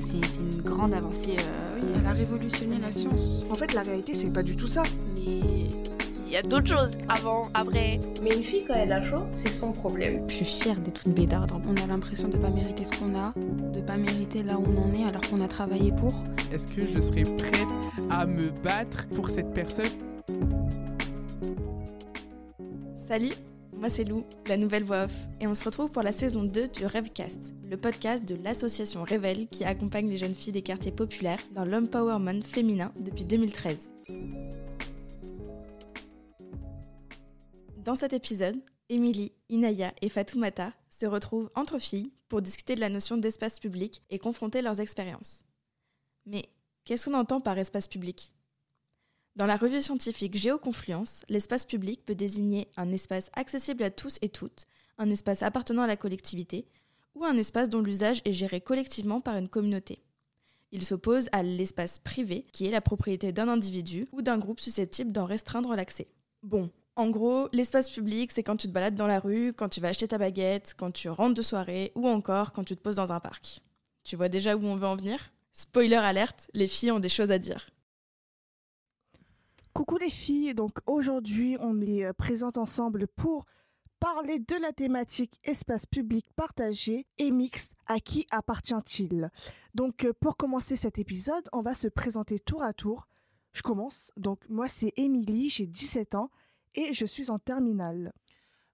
c'est 0.00 0.40
une 0.40 0.62
grande 0.62 0.94
avancée. 0.94 1.36
Euh, 1.38 1.80
oui, 1.80 1.88
elle 1.94 2.06
a 2.06 2.12
révolutionné 2.12 2.78
la 2.80 2.92
science. 2.92 3.44
En 3.50 3.54
fait, 3.54 3.74
la 3.74 3.82
réalité, 3.82 4.14
c'est 4.14 4.32
pas 4.32 4.42
du 4.42 4.56
tout 4.56 4.66
ça. 4.66 4.82
Mais 5.14 5.68
il 6.26 6.32
y 6.32 6.36
a 6.36 6.42
d'autres 6.42 6.68
choses 6.68 6.92
avant, 7.08 7.48
après. 7.52 8.00
Mais 8.22 8.34
une 8.34 8.42
fille, 8.42 8.64
quand 8.66 8.74
elle 8.74 8.92
a 8.92 9.02
chaud, 9.02 9.24
c'est 9.32 9.52
son 9.52 9.72
problème. 9.72 10.24
Je 10.28 10.36
suis 10.36 10.44
fière 10.44 10.80
d'être 10.80 11.02
une 11.06 11.12
bédarde. 11.12 11.52
On 11.66 11.74
a 11.82 11.86
l'impression 11.86 12.28
de 12.28 12.38
pas 12.38 12.48
mériter 12.48 12.84
ce 12.84 12.98
qu'on 12.98 13.14
a, 13.14 13.34
de 13.36 13.80
pas 13.80 13.96
mériter 13.96 14.42
là 14.42 14.58
où 14.58 14.64
on 14.64 14.90
en 14.90 14.94
est 14.94 15.04
alors 15.04 15.22
qu'on 15.28 15.42
a 15.42 15.48
travaillé 15.48 15.92
pour. 15.92 16.14
Est-ce 16.52 16.66
que 16.66 16.86
je 16.86 17.00
serais 17.00 17.24
prête 17.24 17.66
à 18.10 18.24
me 18.24 18.50
battre 18.62 19.06
pour 19.08 19.28
cette 19.28 19.52
personne? 19.52 19.84
Salut 22.94 23.32
moi 23.82 23.90
c'est 23.90 24.04
Lou, 24.04 24.24
la 24.46 24.56
nouvelle 24.56 24.84
voix 24.84 25.06
off, 25.06 25.12
et 25.40 25.48
on 25.48 25.56
se 25.56 25.64
retrouve 25.64 25.90
pour 25.90 26.04
la 26.04 26.12
saison 26.12 26.44
2 26.44 26.68
du 26.68 26.86
Rêvecast, 26.86 27.52
le 27.68 27.76
podcast 27.76 28.24
de 28.24 28.36
l'association 28.36 29.02
Révèle 29.02 29.48
qui 29.48 29.64
accompagne 29.64 30.08
les 30.08 30.18
jeunes 30.18 30.36
filles 30.36 30.52
des 30.52 30.62
quartiers 30.62 30.92
populaires 30.92 31.40
dans 31.50 31.64
l'empowerment 31.64 32.42
féminin 32.42 32.92
depuis 33.00 33.24
2013. 33.24 33.92
Dans 37.78 37.96
cet 37.96 38.12
épisode, 38.12 38.62
Émilie, 38.88 39.32
Inaya 39.48 39.92
et 40.00 40.08
Fatoumata 40.08 40.72
se 40.88 41.06
retrouvent 41.06 41.50
entre 41.56 41.80
filles 41.80 42.12
pour 42.28 42.40
discuter 42.40 42.76
de 42.76 42.80
la 42.80 42.88
notion 42.88 43.16
d'espace 43.16 43.58
public 43.58 44.00
et 44.10 44.20
confronter 44.20 44.62
leurs 44.62 44.78
expériences. 44.78 45.42
Mais 46.24 46.44
qu'est-ce 46.84 47.06
qu'on 47.06 47.18
entend 47.18 47.40
par 47.40 47.58
espace 47.58 47.88
public? 47.88 48.32
Dans 49.34 49.46
la 49.46 49.56
revue 49.56 49.80
scientifique 49.80 50.36
Géoconfluence, 50.36 51.24
l'espace 51.30 51.64
public 51.64 52.04
peut 52.04 52.14
désigner 52.14 52.68
un 52.76 52.92
espace 52.92 53.30
accessible 53.32 53.82
à 53.82 53.90
tous 53.90 54.18
et 54.20 54.28
toutes, 54.28 54.66
un 54.98 55.08
espace 55.08 55.42
appartenant 55.42 55.82
à 55.82 55.86
la 55.86 55.96
collectivité, 55.96 56.66
ou 57.14 57.24
un 57.24 57.38
espace 57.38 57.70
dont 57.70 57.80
l'usage 57.80 58.20
est 58.26 58.32
géré 58.32 58.60
collectivement 58.60 59.22
par 59.22 59.36
une 59.36 59.48
communauté. 59.48 60.02
Il 60.70 60.84
s'oppose 60.84 61.28
à 61.32 61.42
l'espace 61.42 61.98
privé, 61.98 62.46
qui 62.52 62.66
est 62.66 62.70
la 62.70 62.82
propriété 62.82 63.32
d'un 63.32 63.48
individu 63.48 64.06
ou 64.12 64.20
d'un 64.20 64.38
groupe 64.38 64.60
susceptible 64.60 65.12
d'en 65.12 65.24
restreindre 65.24 65.74
l'accès. 65.76 66.08
Bon, 66.42 66.70
en 66.96 67.08
gros, 67.08 67.48
l'espace 67.52 67.88
public, 67.88 68.32
c'est 68.32 68.42
quand 68.42 68.56
tu 68.56 68.68
te 68.68 68.72
balades 68.72 68.96
dans 68.96 69.06
la 69.06 69.18
rue, 69.18 69.54
quand 69.54 69.70
tu 69.70 69.80
vas 69.80 69.88
acheter 69.88 70.08
ta 70.08 70.18
baguette, 70.18 70.74
quand 70.76 70.90
tu 70.90 71.08
rentres 71.08 71.34
de 71.34 71.42
soirée, 71.42 71.92
ou 71.94 72.06
encore 72.06 72.52
quand 72.52 72.64
tu 72.64 72.76
te 72.76 72.82
poses 72.82 72.96
dans 72.96 73.12
un 73.12 73.20
parc. 73.20 73.62
Tu 74.04 74.16
vois 74.16 74.28
déjà 74.28 74.56
où 74.56 74.64
on 74.64 74.76
veut 74.76 74.86
en 74.86 74.96
venir? 74.96 75.32
Spoiler 75.54 75.96
alerte, 75.96 76.50
les 76.52 76.66
filles 76.66 76.92
ont 76.92 77.00
des 77.00 77.08
choses 77.08 77.30
à 77.30 77.38
dire. 77.38 77.70
Coucou 79.74 79.96
les 79.96 80.10
filles, 80.10 80.52
donc 80.52 80.80
aujourd'hui 80.84 81.56
on 81.58 81.80
est 81.80 82.04
euh, 82.04 82.12
présentes 82.12 82.58
ensemble 82.58 83.06
pour 83.08 83.46
parler 84.00 84.38
de 84.38 84.56
la 84.60 84.70
thématique 84.70 85.40
espace 85.44 85.86
public 85.86 86.26
partagé 86.36 87.06
et 87.16 87.30
mixte, 87.30 87.72
à 87.86 87.98
qui 87.98 88.26
appartient-il 88.30 89.30
Donc 89.74 90.04
euh, 90.04 90.12
pour 90.12 90.36
commencer 90.36 90.76
cet 90.76 90.98
épisode, 90.98 91.48
on 91.54 91.62
va 91.62 91.74
se 91.74 91.88
présenter 91.88 92.38
tour 92.38 92.62
à 92.62 92.74
tour. 92.74 93.08
Je 93.54 93.62
commence, 93.62 94.12
donc 94.18 94.46
moi 94.50 94.68
c'est 94.68 94.92
Émilie, 94.96 95.48
j'ai 95.48 95.66
17 95.66 96.16
ans 96.16 96.30
et 96.74 96.92
je 96.92 97.06
suis 97.06 97.30
en 97.30 97.38
terminale. 97.38 98.12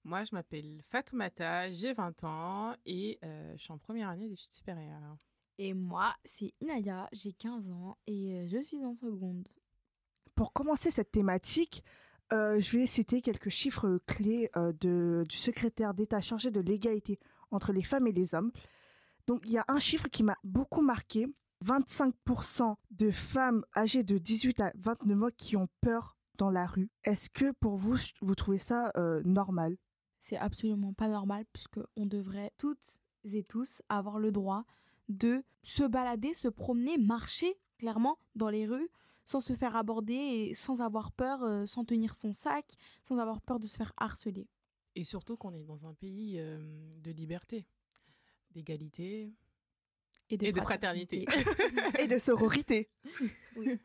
Moi 0.02 0.24
je 0.24 0.34
m'appelle 0.34 0.80
Fatoumata, 0.82 1.70
j'ai 1.70 1.92
20 1.92 2.24
ans 2.24 2.74
et 2.86 3.20
euh, 3.22 3.52
je 3.56 3.62
suis 3.62 3.72
en 3.72 3.78
première 3.78 4.08
année 4.08 4.28
d'études 4.28 4.52
supérieures. 4.52 5.16
Et 5.58 5.74
moi 5.74 6.12
c'est 6.24 6.52
Inaya, 6.60 7.08
j'ai 7.12 7.32
15 7.32 7.70
ans 7.70 7.96
et 8.08 8.48
je 8.48 8.58
suis 8.58 8.84
en 8.84 8.96
seconde 8.96 9.46
pour 10.38 10.52
commencer 10.52 10.92
cette 10.92 11.10
thématique, 11.10 11.82
euh, 12.32 12.60
je 12.60 12.78
vais 12.78 12.86
citer 12.86 13.22
quelques 13.22 13.48
chiffres 13.48 14.00
clés 14.06 14.48
euh, 14.56 14.72
de, 14.72 15.26
du 15.28 15.36
secrétaire 15.36 15.94
d'État 15.94 16.20
chargé 16.20 16.52
de 16.52 16.60
l'égalité 16.60 17.18
entre 17.50 17.72
les 17.72 17.82
femmes 17.82 18.06
et 18.06 18.12
les 18.12 18.36
hommes. 18.36 18.52
Donc 19.26 19.42
il 19.46 19.50
y 19.50 19.58
a 19.58 19.64
un 19.66 19.80
chiffre 19.80 20.06
qui 20.06 20.22
m'a 20.22 20.36
beaucoup 20.44 20.80
marqué. 20.80 21.26
25% 21.66 22.76
de 22.92 23.10
femmes 23.10 23.64
âgées 23.74 24.04
de 24.04 24.16
18 24.16 24.60
à 24.60 24.72
29 24.76 25.22
ans 25.24 25.28
qui 25.36 25.56
ont 25.56 25.66
peur 25.80 26.16
dans 26.36 26.52
la 26.52 26.66
rue. 26.66 26.88
Est-ce 27.02 27.28
que 27.30 27.50
pour 27.50 27.74
vous, 27.74 27.96
vous 28.20 28.36
trouvez 28.36 28.60
ça 28.60 28.92
euh, 28.96 29.20
normal? 29.24 29.76
C'est 30.20 30.36
absolument 30.36 30.92
pas 30.92 31.08
normal 31.08 31.46
puisque 31.52 31.80
on 31.96 32.06
devrait 32.06 32.52
toutes 32.58 33.00
et 33.24 33.42
tous 33.42 33.82
avoir 33.88 34.20
le 34.20 34.30
droit 34.30 34.66
de 35.08 35.42
se 35.64 35.82
balader, 35.82 36.32
se 36.32 36.46
promener, 36.46 36.96
marcher 36.96 37.58
clairement 37.78 38.20
dans 38.36 38.50
les 38.50 38.68
rues 38.68 38.88
sans 39.28 39.40
se 39.40 39.54
faire 39.54 39.76
aborder 39.76 40.14
et 40.14 40.54
sans 40.54 40.80
avoir 40.80 41.12
peur, 41.12 41.42
euh, 41.42 41.66
sans 41.66 41.84
tenir 41.84 42.16
son 42.16 42.32
sac, 42.32 42.76
sans 43.04 43.18
avoir 43.18 43.42
peur 43.42 43.60
de 43.60 43.66
se 43.66 43.76
faire 43.76 43.92
harceler. 43.98 44.48
Et 44.94 45.04
surtout 45.04 45.36
qu'on 45.36 45.52
est 45.52 45.64
dans 45.64 45.86
un 45.86 45.92
pays 45.92 46.36
euh, 46.38 46.58
de 47.02 47.10
liberté, 47.10 47.66
d'égalité 48.52 49.30
et 50.30 50.38
de, 50.38 50.60
fraternité. 50.60 51.26
et 51.98 52.08
de 52.08 52.18
sororité. 52.18 52.90
Oui. 53.56 53.78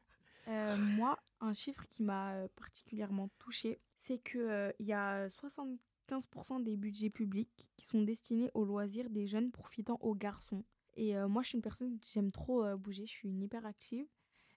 Euh, 0.48 0.78
moi, 0.78 1.18
un 1.40 1.54
chiffre 1.54 1.86
qui 1.90 2.04
m'a 2.04 2.48
particulièrement 2.56 3.30
touchée, 3.40 3.80
c'est 3.98 4.20
qu'il 4.20 4.74
il 4.80 4.86
y 4.86 4.94
a 4.94 5.28
75% 5.28 6.64
des 6.64 6.76
budgets 6.78 7.10
publics 7.10 7.70
qui 7.78 7.86
sont 7.86 8.02
destinés 8.02 8.52
aux 8.54 8.66
loisirs 8.66 9.10
des 9.10 9.26
jeunes 9.26 9.52
profitant 9.52 9.98
aux 10.02 10.16
garçons. 10.16 10.64
Et 10.96 11.16
moi, 11.28 11.42
je 11.42 11.50
suis 11.50 11.56
une 11.58 11.62
personne, 11.62 11.98
j'aime 12.02 12.32
trop 12.32 12.76
bouger, 12.76 13.06
je 13.06 13.12
suis 13.12 13.30
une 13.30 13.42
hyperactive. 13.42 14.06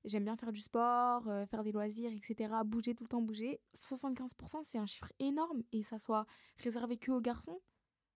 J'aime 0.07 0.25
bien 0.25 0.37
faire 0.37 0.53
du 0.53 0.61
sport, 0.61 1.27
euh, 1.29 1.47
faire 1.47 1.65
des 1.65 1.73
loisirs, 1.73 2.13
etc. 2.13 2.55
Bouger 2.65 2.95
tout 2.95 3.05
le 3.05 3.09
temps, 3.09 3.21
bouger. 3.21 3.61
75%, 3.75 4.61
c'est 4.63 4.79
un 4.79 4.87
chiffre 4.87 5.13
énorme 5.19 5.63
et 5.73 5.83
ça 5.83 5.99
soit 5.99 6.27
réservé 6.63 6.97
que 6.97 7.11
aux 7.11 7.21
garçons. 7.21 7.61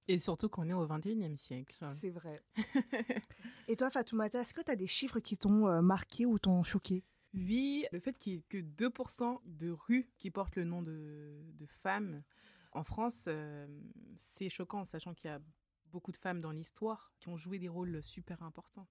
Et 0.06 0.18
surtout 0.18 0.48
qu'on 0.48 0.68
est 0.68 0.74
au 0.74 0.86
21e 0.86 1.36
siècle. 1.36 1.84
C'est 1.90 2.10
vrai. 2.10 2.42
et 3.68 3.76
toi, 3.76 3.90
Fatoumata, 3.90 4.40
est-ce 4.40 4.54
que 4.54 4.62
tu 4.62 4.70
as 4.70 4.76
des 4.76 4.86
chiffres 4.86 5.18
qui 5.18 5.36
t'ont 5.36 5.66
euh, 5.66 5.82
marqué 5.82 6.26
ou 6.26 6.38
t'ont 6.38 6.62
choqué? 6.62 7.04
Oui, 7.34 7.84
le 7.92 7.98
fait 8.00 8.16
qu'il 8.16 8.34
n'y 8.34 8.38
ait 8.38 8.44
que 8.48 8.58
2% 8.58 9.38
de 9.44 9.70
rues 9.70 10.10
qui 10.16 10.30
portent 10.30 10.56
le 10.56 10.64
nom 10.64 10.82
de, 10.82 11.42
de 11.58 11.66
femmes 11.66 12.22
en 12.72 12.84
France, 12.84 13.24
euh, 13.28 13.66
c'est 14.16 14.48
choquant, 14.48 14.84
sachant 14.84 15.14
qu'il 15.14 15.28
y 15.28 15.34
a 15.34 15.40
beaucoup 15.86 16.12
de 16.12 16.16
femmes 16.16 16.40
dans 16.40 16.52
l'histoire 16.52 17.12
qui 17.18 17.28
ont 17.28 17.36
joué 17.36 17.58
des 17.58 17.68
rôles 17.68 18.02
super 18.02 18.42
importants. 18.42 18.86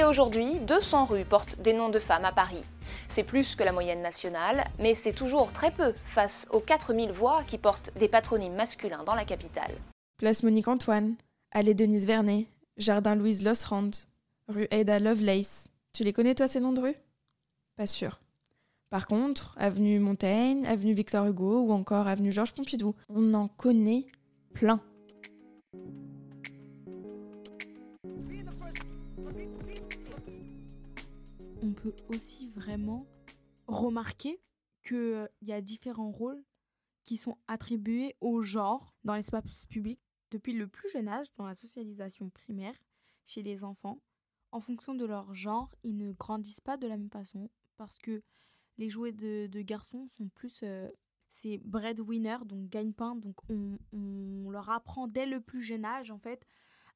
Et 0.00 0.04
aujourd'hui, 0.04 0.60
200 0.60 1.04
rues 1.04 1.26
portent 1.26 1.60
des 1.60 1.74
noms 1.74 1.90
de 1.90 1.98
femmes 1.98 2.24
à 2.24 2.32
Paris. 2.32 2.64
C'est 3.08 3.22
plus 3.22 3.54
que 3.54 3.62
la 3.62 3.72
moyenne 3.72 4.00
nationale, 4.00 4.64
mais 4.78 4.94
c'est 4.94 5.12
toujours 5.12 5.52
très 5.52 5.70
peu 5.70 5.92
face 5.92 6.48
aux 6.52 6.60
4000 6.60 7.10
voix 7.10 7.42
qui 7.46 7.58
portent 7.58 7.90
des 7.98 8.08
patronymes 8.08 8.54
masculins 8.54 9.04
dans 9.04 9.14
la 9.14 9.26
capitale. 9.26 9.74
Place 10.16 10.42
Monique 10.42 10.68
Antoine, 10.68 11.16
allée 11.52 11.74
Denise 11.74 12.06
Vernet, 12.06 12.46
jardin 12.78 13.14
Louise 13.14 13.44
Losrand, 13.44 13.90
rue 14.48 14.68
Ada 14.70 15.00
Lovelace. 15.00 15.68
Tu 15.92 16.02
les 16.02 16.14
connais 16.14 16.34
toi 16.34 16.48
ces 16.48 16.60
noms 16.60 16.72
de 16.72 16.80
rues 16.80 16.96
Pas 17.76 17.86
sûr. 17.86 18.20
Par 18.88 19.06
contre, 19.06 19.54
avenue 19.58 19.98
Montaigne, 19.98 20.64
avenue 20.64 20.94
Victor 20.94 21.26
Hugo 21.26 21.60
ou 21.60 21.72
encore 21.72 22.08
avenue 22.08 22.32
Georges 22.32 22.54
Pompidou, 22.54 22.94
on 23.10 23.34
en 23.34 23.48
connaît 23.48 24.06
plein. 24.54 24.80
On 31.70 31.72
peut 31.72 31.94
aussi 32.08 32.48
vraiment 32.48 33.06
remarquer 33.68 34.42
qu'il 34.82 34.96
euh, 34.96 35.28
y 35.42 35.52
a 35.52 35.60
différents 35.60 36.10
rôles 36.10 36.42
qui 37.04 37.16
sont 37.16 37.38
attribués 37.46 38.16
au 38.20 38.42
genre 38.42 38.96
dans 39.04 39.14
l'espace 39.14 39.66
public 39.66 40.00
depuis 40.32 40.52
le 40.52 40.66
plus 40.66 40.88
jeune 40.88 41.08
âge, 41.08 41.28
dans 41.36 41.46
la 41.46 41.54
socialisation 41.54 42.28
primaire, 42.30 42.74
chez 43.24 43.42
les 43.42 43.62
enfants. 43.62 44.00
En 44.52 44.60
fonction 44.60 44.94
de 44.94 45.04
leur 45.04 45.32
genre, 45.32 45.72
ils 45.84 45.96
ne 45.96 46.12
grandissent 46.12 46.60
pas 46.60 46.76
de 46.76 46.88
la 46.88 46.96
même 46.96 47.10
façon 47.10 47.50
parce 47.76 47.98
que 47.98 48.22
les 48.78 48.90
jouets 48.90 49.12
de, 49.12 49.48
garçons 49.62 50.08
sont 50.08 50.28
plus... 50.28 50.60
Euh, 50.62 50.88
c'est 51.28 51.58
breadwinner, 51.58 52.38
donc 52.44 52.68
gagne-pain. 52.68 53.14
Donc 53.14 53.36
on, 53.48 53.78
on, 53.92 54.50
leur 54.50 54.70
apprend 54.70 55.06
dès 55.06 55.26
le 55.26 55.40
plus 55.40 55.62
jeune 55.62 55.84
âge, 55.84 56.10
en 56.10 56.18
fait, 56.18 56.44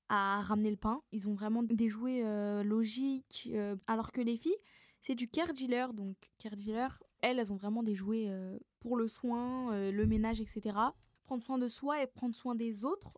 à 0.09 0.43
ramener 0.43 0.71
le 0.71 0.77
pain. 0.77 1.03
Ils 1.13 1.29
ont 1.29 1.35
vraiment 1.35 1.63
des 1.63 1.89
jouets 1.89 2.25
euh, 2.25 2.63
logiques, 2.63 3.51
euh, 3.53 3.77
alors 3.87 4.13
que 4.13 4.21
les 4.21 4.37
filles, 4.37 4.57
c'est 5.01 5.15
du 5.15 5.29
care 5.29 5.53
dealer. 5.53 5.93
Donc, 5.95 6.17
care 6.39 6.57
dealer, 6.57 7.03
elles, 7.21 7.39
elles 7.39 7.53
ont 7.53 7.57
vraiment 7.57 7.83
des 7.83 7.95
jouets 7.95 8.27
euh, 8.29 8.59
pour 8.81 8.97
le 8.97 9.09
soin, 9.09 9.91
le 9.91 10.07
ménage, 10.07 10.41
etc. 10.41 10.77
Prendre 11.25 11.43
soin 11.43 11.59
de 11.59 11.69
soi 11.69 12.03
et 12.03 12.07
prendre 12.07 12.35
soin 12.35 12.55
des 12.55 12.85
autres, 12.85 13.13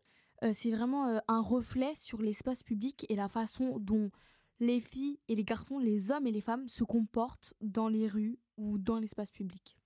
c'est 0.53 0.71
vraiment 0.71 1.21
un 1.27 1.41
reflet 1.41 1.95
sur 1.97 2.21
l'espace 2.21 2.63
public 2.63 3.05
et 3.09 3.17
la 3.17 3.29
façon 3.29 3.79
dont 3.81 4.11
les 4.61 4.81
filles 4.81 5.19
et 5.29 5.35
les 5.35 5.45
garçons, 5.45 5.79
les 5.79 6.13
hommes 6.13 6.27
et 6.27 6.31
les 6.31 6.41
femmes 6.41 6.69
se 6.69 6.85
comportent 6.85 7.55
dans 7.61 7.89
les 7.89 8.07
rues 8.07 8.39
ou 8.57 8.79
dans 8.79 8.99
l'espace 8.99 9.31
public. 9.31 9.77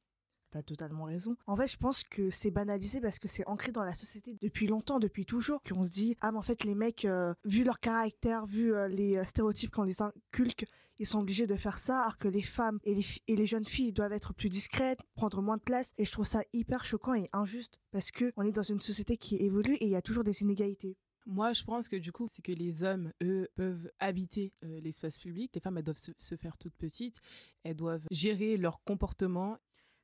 T'as 0.51 0.63
totalement 0.63 1.05
raison. 1.05 1.37
En 1.47 1.55
fait, 1.55 1.69
je 1.69 1.77
pense 1.77 2.03
que 2.03 2.31
c'est 2.31 2.51
banalisé 2.51 3.01
parce 3.01 3.21
que 3.21 3.29
c'est 3.29 3.47
ancré 3.47 3.71
dans 3.71 3.85
la 3.85 3.95
société 3.95 4.37
depuis 4.41 4.67
longtemps, 4.67 4.99
depuis 4.99 5.25
toujours, 5.25 5.63
qu'on 5.63 5.85
se 5.85 5.91
dit 5.91 6.17
ah 6.21 6.33
mais 6.33 6.39
en 6.39 6.43
fait 6.43 6.65
les 6.65 6.75
mecs, 6.75 7.05
euh, 7.05 7.35
vu 7.45 7.63
leur 7.63 7.79
caractère, 7.79 8.47
vu 8.47 8.75
euh, 8.75 8.89
les 8.89 9.17
euh, 9.17 9.25
stéréotypes 9.25 9.71
qu'on 9.71 9.85
les 9.85 10.03
inculque, 10.03 10.67
ils 10.99 11.07
sont 11.07 11.21
obligés 11.21 11.47
de 11.47 11.55
faire 11.55 11.79
ça, 11.79 12.01
alors 12.01 12.19
que 12.19 12.27
les 12.27 12.43
femmes 12.43 12.81
et 12.83 13.01
les, 13.29 13.47
jeunes 13.47 13.65
filles 13.65 13.93
doivent 13.93 14.13
être 14.13 14.35
plus 14.35 14.49
discrètes, 14.49 14.99
prendre 15.15 15.41
moins 15.41 15.57
de 15.57 15.63
place. 15.63 15.93
Et 15.99 16.05
je 16.05 16.11
trouve 16.11 16.27
ça 16.27 16.43
hyper 16.53 16.85
choquant 16.85 17.15
et 17.15 17.31
injuste 17.33 17.79
parce 17.93 18.11
que 18.11 18.33
on 18.37 18.43
est 18.43 18.53
dans 18.53 18.65
une 18.65 18.81
société 18.81 19.17
qui 19.17 19.37
évolue 19.37 19.77
et 19.77 19.85
il 19.85 19.91
y 19.91 19.97
a 19.97 20.03
toujours 20.03 20.25
des 20.25 20.43
inégalités. 20.43 20.97
Moi, 21.27 21.53
je 21.53 21.63
pense 21.63 21.89
que 21.89 21.97
du 21.97 22.13
coup, 22.13 22.27
c'est 22.29 22.43
que 22.43 22.53
les 22.53 22.83
hommes, 22.83 23.13
eux, 23.23 23.49
peuvent 23.55 23.91
habiter 24.01 24.53
l'espace 24.63 25.17
public. 25.17 25.53
Les 25.55 25.61
femmes, 25.61 25.79
elles 25.79 25.85
doivent 25.85 25.97
se, 25.97 26.37
faire 26.37 26.59
toutes 26.59 26.75
petites. 26.75 27.21
Elles 27.63 27.77
doivent 27.77 28.07
gérer 28.11 28.57
leur 28.57 28.83
comportement. 28.83 29.59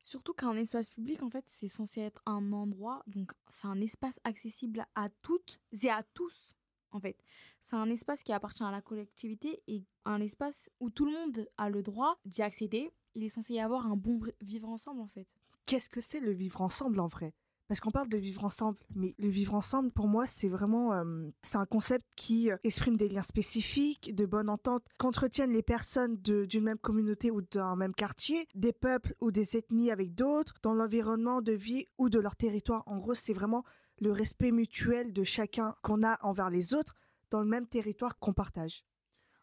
Surtout 0.06 0.34
qu'un 0.34 0.54
espace 0.56 0.92
public, 0.92 1.20
en 1.24 1.30
fait, 1.30 1.44
c'est 1.48 1.66
censé 1.66 2.00
être 2.00 2.22
un 2.26 2.52
endroit, 2.52 3.02
donc 3.08 3.32
c'est 3.48 3.66
un 3.66 3.80
espace 3.80 4.20
accessible 4.22 4.86
à 4.94 5.08
toutes 5.20 5.58
et 5.82 5.90
à 5.90 6.04
tous, 6.14 6.54
en 6.92 7.00
fait. 7.00 7.16
C'est 7.64 7.74
un 7.74 7.90
espace 7.90 8.22
qui 8.22 8.32
appartient 8.32 8.62
à 8.62 8.70
la 8.70 8.80
collectivité 8.80 9.64
et 9.66 9.84
un 10.04 10.20
espace 10.20 10.70
où 10.78 10.90
tout 10.90 11.06
le 11.06 11.10
monde 11.10 11.48
a 11.58 11.68
le 11.70 11.82
droit 11.82 12.20
d'y 12.24 12.42
accéder. 12.42 12.92
Il 13.16 13.24
est 13.24 13.30
censé 13.30 13.54
y 13.54 13.58
avoir 13.58 13.88
un 13.88 13.96
bon 13.96 14.20
vivre 14.40 14.68
ensemble, 14.68 15.00
en 15.00 15.08
fait. 15.08 15.26
Qu'est-ce 15.66 15.90
que 15.90 16.00
c'est 16.00 16.20
le 16.20 16.30
vivre 16.30 16.60
ensemble, 16.60 17.00
en 17.00 17.08
vrai? 17.08 17.34
Parce 17.68 17.80
qu'on 17.80 17.90
parle 17.90 18.08
de 18.08 18.16
vivre 18.16 18.44
ensemble, 18.44 18.78
mais 18.94 19.14
le 19.18 19.28
vivre 19.28 19.54
ensemble, 19.54 19.90
pour 19.90 20.06
moi, 20.06 20.26
c'est 20.26 20.48
vraiment, 20.48 20.92
euh, 20.92 21.28
c'est 21.42 21.58
un 21.58 21.66
concept 21.66 22.04
qui 22.14 22.50
euh, 22.50 22.56
exprime 22.64 22.96
des 22.96 23.08
liens 23.08 23.22
spécifiques, 23.22 24.14
de 24.14 24.26
bonne 24.26 24.48
entente, 24.48 24.84
qu'entretiennent 24.98 25.52
les 25.52 25.62
personnes 25.62 26.16
d'une 26.16 26.64
même 26.64 26.78
communauté 26.78 27.30
ou 27.30 27.42
d'un 27.42 27.76
même 27.76 27.94
quartier, 27.94 28.46
des 28.54 28.72
peuples 28.72 29.14
ou 29.20 29.30
des 29.30 29.56
ethnies 29.56 29.90
avec 29.90 30.14
d'autres, 30.14 30.54
dans 30.62 30.74
l'environnement 30.74 31.42
de 31.42 31.52
vie 31.52 31.86
ou 31.98 32.08
de 32.08 32.20
leur 32.20 32.36
territoire. 32.36 32.82
En 32.86 32.98
gros, 32.98 33.14
c'est 33.14 33.32
vraiment 33.32 33.64
le 34.00 34.12
respect 34.12 34.52
mutuel 34.52 35.12
de 35.12 35.24
chacun 35.24 35.74
qu'on 35.82 36.04
a 36.04 36.18
envers 36.22 36.50
les 36.50 36.74
autres 36.74 36.94
dans 37.30 37.40
le 37.40 37.48
même 37.48 37.66
territoire 37.66 38.18
qu'on 38.18 38.32
partage. 38.32 38.84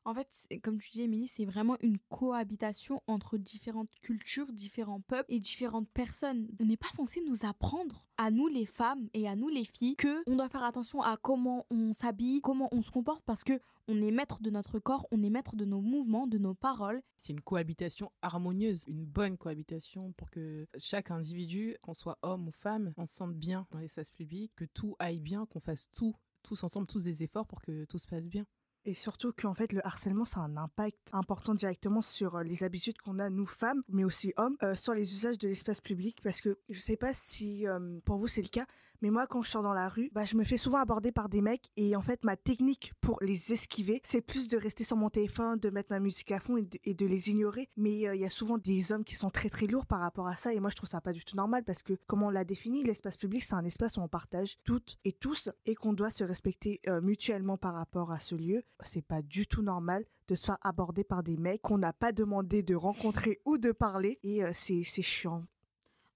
En 0.05 0.13
fait, 0.13 0.27
comme 0.61 0.79
tu 0.79 0.91
dis, 0.91 1.01
Émilie, 1.01 1.29
c'est 1.29 1.45
vraiment 1.45 1.77
une 1.79 1.97
cohabitation 2.09 3.01
entre 3.07 3.37
différentes 3.37 3.89
cultures, 4.01 4.51
différents 4.51 4.99
peuples 4.99 5.31
et 5.33 5.39
différentes 5.39 5.89
personnes. 5.89 6.49
On 6.59 6.65
n'est 6.65 6.77
pas 6.77 6.89
censé 6.91 7.21
nous 7.25 7.45
apprendre, 7.45 8.05
à 8.17 8.29
nous 8.29 8.47
les 8.49 8.65
femmes 8.65 9.07
et 9.13 9.29
à 9.29 9.37
nous 9.37 9.47
les 9.47 9.63
filles, 9.63 9.95
que 9.95 10.21
on 10.27 10.35
doit 10.35 10.49
faire 10.49 10.63
attention 10.63 11.01
à 11.01 11.15
comment 11.15 11.65
on 11.71 11.93
s'habille, 11.93 12.41
comment 12.41 12.67
on 12.73 12.81
se 12.81 12.91
comporte, 12.91 13.23
parce 13.25 13.45
que 13.45 13.61
on 13.87 14.01
est 14.01 14.11
maître 14.11 14.41
de 14.41 14.49
notre 14.49 14.77
corps, 14.79 15.07
on 15.11 15.23
est 15.23 15.29
maître 15.29 15.55
de 15.55 15.65
nos 15.65 15.81
mouvements, 15.81 16.27
de 16.27 16.37
nos 16.37 16.53
paroles. 16.53 17.01
C'est 17.15 17.33
une 17.33 17.41
cohabitation 17.41 18.11
harmonieuse, 18.21 18.83
une 18.87 19.05
bonne 19.05 19.37
cohabitation 19.37 20.11
pour 20.13 20.29
que 20.29 20.67
chaque 20.77 21.11
individu, 21.11 21.77
qu'on 21.81 21.93
soit 21.93 22.17
homme 22.23 22.47
ou 22.47 22.51
femme, 22.51 22.93
on 22.97 23.05
se 23.05 23.15
sente 23.15 23.35
bien 23.35 23.67
dans 23.71 23.79
l'espace 23.79 24.11
public, 24.11 24.51
que 24.55 24.65
tout 24.65 24.95
aille 24.99 25.19
bien, 25.19 25.45
qu'on 25.45 25.59
fasse 25.61 25.89
tout, 25.91 26.13
tous 26.43 26.63
ensemble, 26.63 26.87
tous 26.87 27.03
des 27.05 27.23
efforts 27.23 27.47
pour 27.47 27.61
que 27.61 27.85
tout 27.85 27.97
se 27.97 28.07
passe 28.07 28.27
bien. 28.27 28.45
Et 28.85 28.95
surtout 28.95 29.31
qu'en 29.31 29.53
fait, 29.53 29.71
le 29.71 29.85
harcèlement, 29.85 30.25
a 30.35 30.39
un 30.39 30.57
impact 30.57 31.09
important 31.13 31.53
directement 31.53 32.01
sur 32.01 32.35
euh, 32.35 32.43
les 32.43 32.63
habitudes 32.63 32.97
qu'on 32.97 33.17
a, 33.19 33.29
nous 33.29 33.45
femmes, 33.45 33.81
mais 33.87 34.03
aussi 34.03 34.33
hommes, 34.35 34.57
euh, 34.63 34.75
sur 34.75 34.93
les 34.93 35.13
usages 35.13 35.37
de 35.37 35.47
l'espace 35.47 35.79
public. 35.79 36.19
Parce 36.21 36.41
que 36.41 36.57
je 36.69 36.79
sais 36.79 36.97
pas 36.97 37.13
si 37.13 37.65
euh, 37.67 37.99
pour 38.03 38.17
vous 38.17 38.27
c'est 38.27 38.41
le 38.41 38.49
cas, 38.49 38.65
mais 39.03 39.09
moi, 39.09 39.27
quand 39.27 39.41
je 39.41 39.49
sors 39.49 39.63
dans 39.63 39.73
la 39.73 39.89
rue, 39.89 40.09
bah, 40.13 40.23
je 40.23 40.37
me 40.37 40.45
fais 40.45 40.55
souvent 40.55 40.77
aborder 40.77 41.11
par 41.11 41.27
des 41.27 41.41
mecs. 41.41 41.69
Et 41.75 41.97
en 41.97 42.01
fait, 42.01 42.23
ma 42.23 42.37
technique 42.37 42.93
pour 43.01 43.19
les 43.21 43.51
esquiver, 43.51 43.99
c'est 44.05 44.21
plus 44.21 44.47
de 44.47 44.55
rester 44.55 44.85
sur 44.85 44.95
mon 44.95 45.09
téléphone, 45.09 45.59
de 45.59 45.69
mettre 45.69 45.91
ma 45.91 45.99
musique 45.99 46.31
à 46.31 46.39
fond 46.39 46.55
et 46.57 46.93
de, 46.93 47.05
les 47.05 47.29
ignorer. 47.29 47.67
Mais 47.75 47.91
il 47.91 48.15
y 48.21 48.25
a 48.25 48.29
souvent 48.29 48.57
des 48.57 48.93
hommes 48.93 49.03
qui 49.03 49.15
sont 49.15 49.29
très 49.29 49.49
très 49.49 49.67
lourds 49.67 49.85
par 49.85 49.99
rapport 49.99 50.29
à 50.29 50.37
ça. 50.37 50.53
Et 50.53 50.61
moi, 50.61 50.69
je 50.69 50.77
trouve 50.77 50.89
ça 50.89 51.01
pas 51.01 51.11
du 51.11 51.25
tout 51.25 51.35
normal 51.35 51.65
parce 51.65 51.83
que, 51.83 51.93
comme 52.07 52.23
on 52.23 52.29
l'a 52.29 52.45
défini, 52.45 52.81
l'espace 52.81 53.17
public, 53.17 53.43
c'est 53.43 53.55
un 53.55 53.65
espace 53.65 53.97
où 53.97 54.01
on 54.01 54.07
partage 54.07 54.55
toutes 54.63 54.97
et 55.03 55.11
tous 55.11 55.49
et 55.65 55.75
qu'on 55.75 55.91
doit 55.91 56.09
se 56.09 56.23
respecter 56.23 56.79
mutuellement 57.01 57.57
par 57.57 57.73
rapport 57.73 58.11
à 58.11 58.21
ce 58.21 58.35
lieu 58.35 58.63
c'est 58.85 59.01
pas 59.01 59.21
du 59.21 59.47
tout 59.47 59.61
normal 59.61 60.05
de 60.27 60.35
se 60.35 60.45
faire 60.45 60.57
aborder 60.61 61.03
par 61.03 61.23
des 61.23 61.37
mecs 61.37 61.61
qu'on 61.61 61.77
n'a 61.77 61.93
pas 61.93 62.11
demandé 62.11 62.63
de 62.63 62.75
rencontrer 62.75 63.41
ou 63.45 63.57
de 63.57 63.71
parler 63.71 64.19
et 64.23 64.43
euh, 64.43 64.51
c'est 64.53 64.83
chiant. 64.83 65.43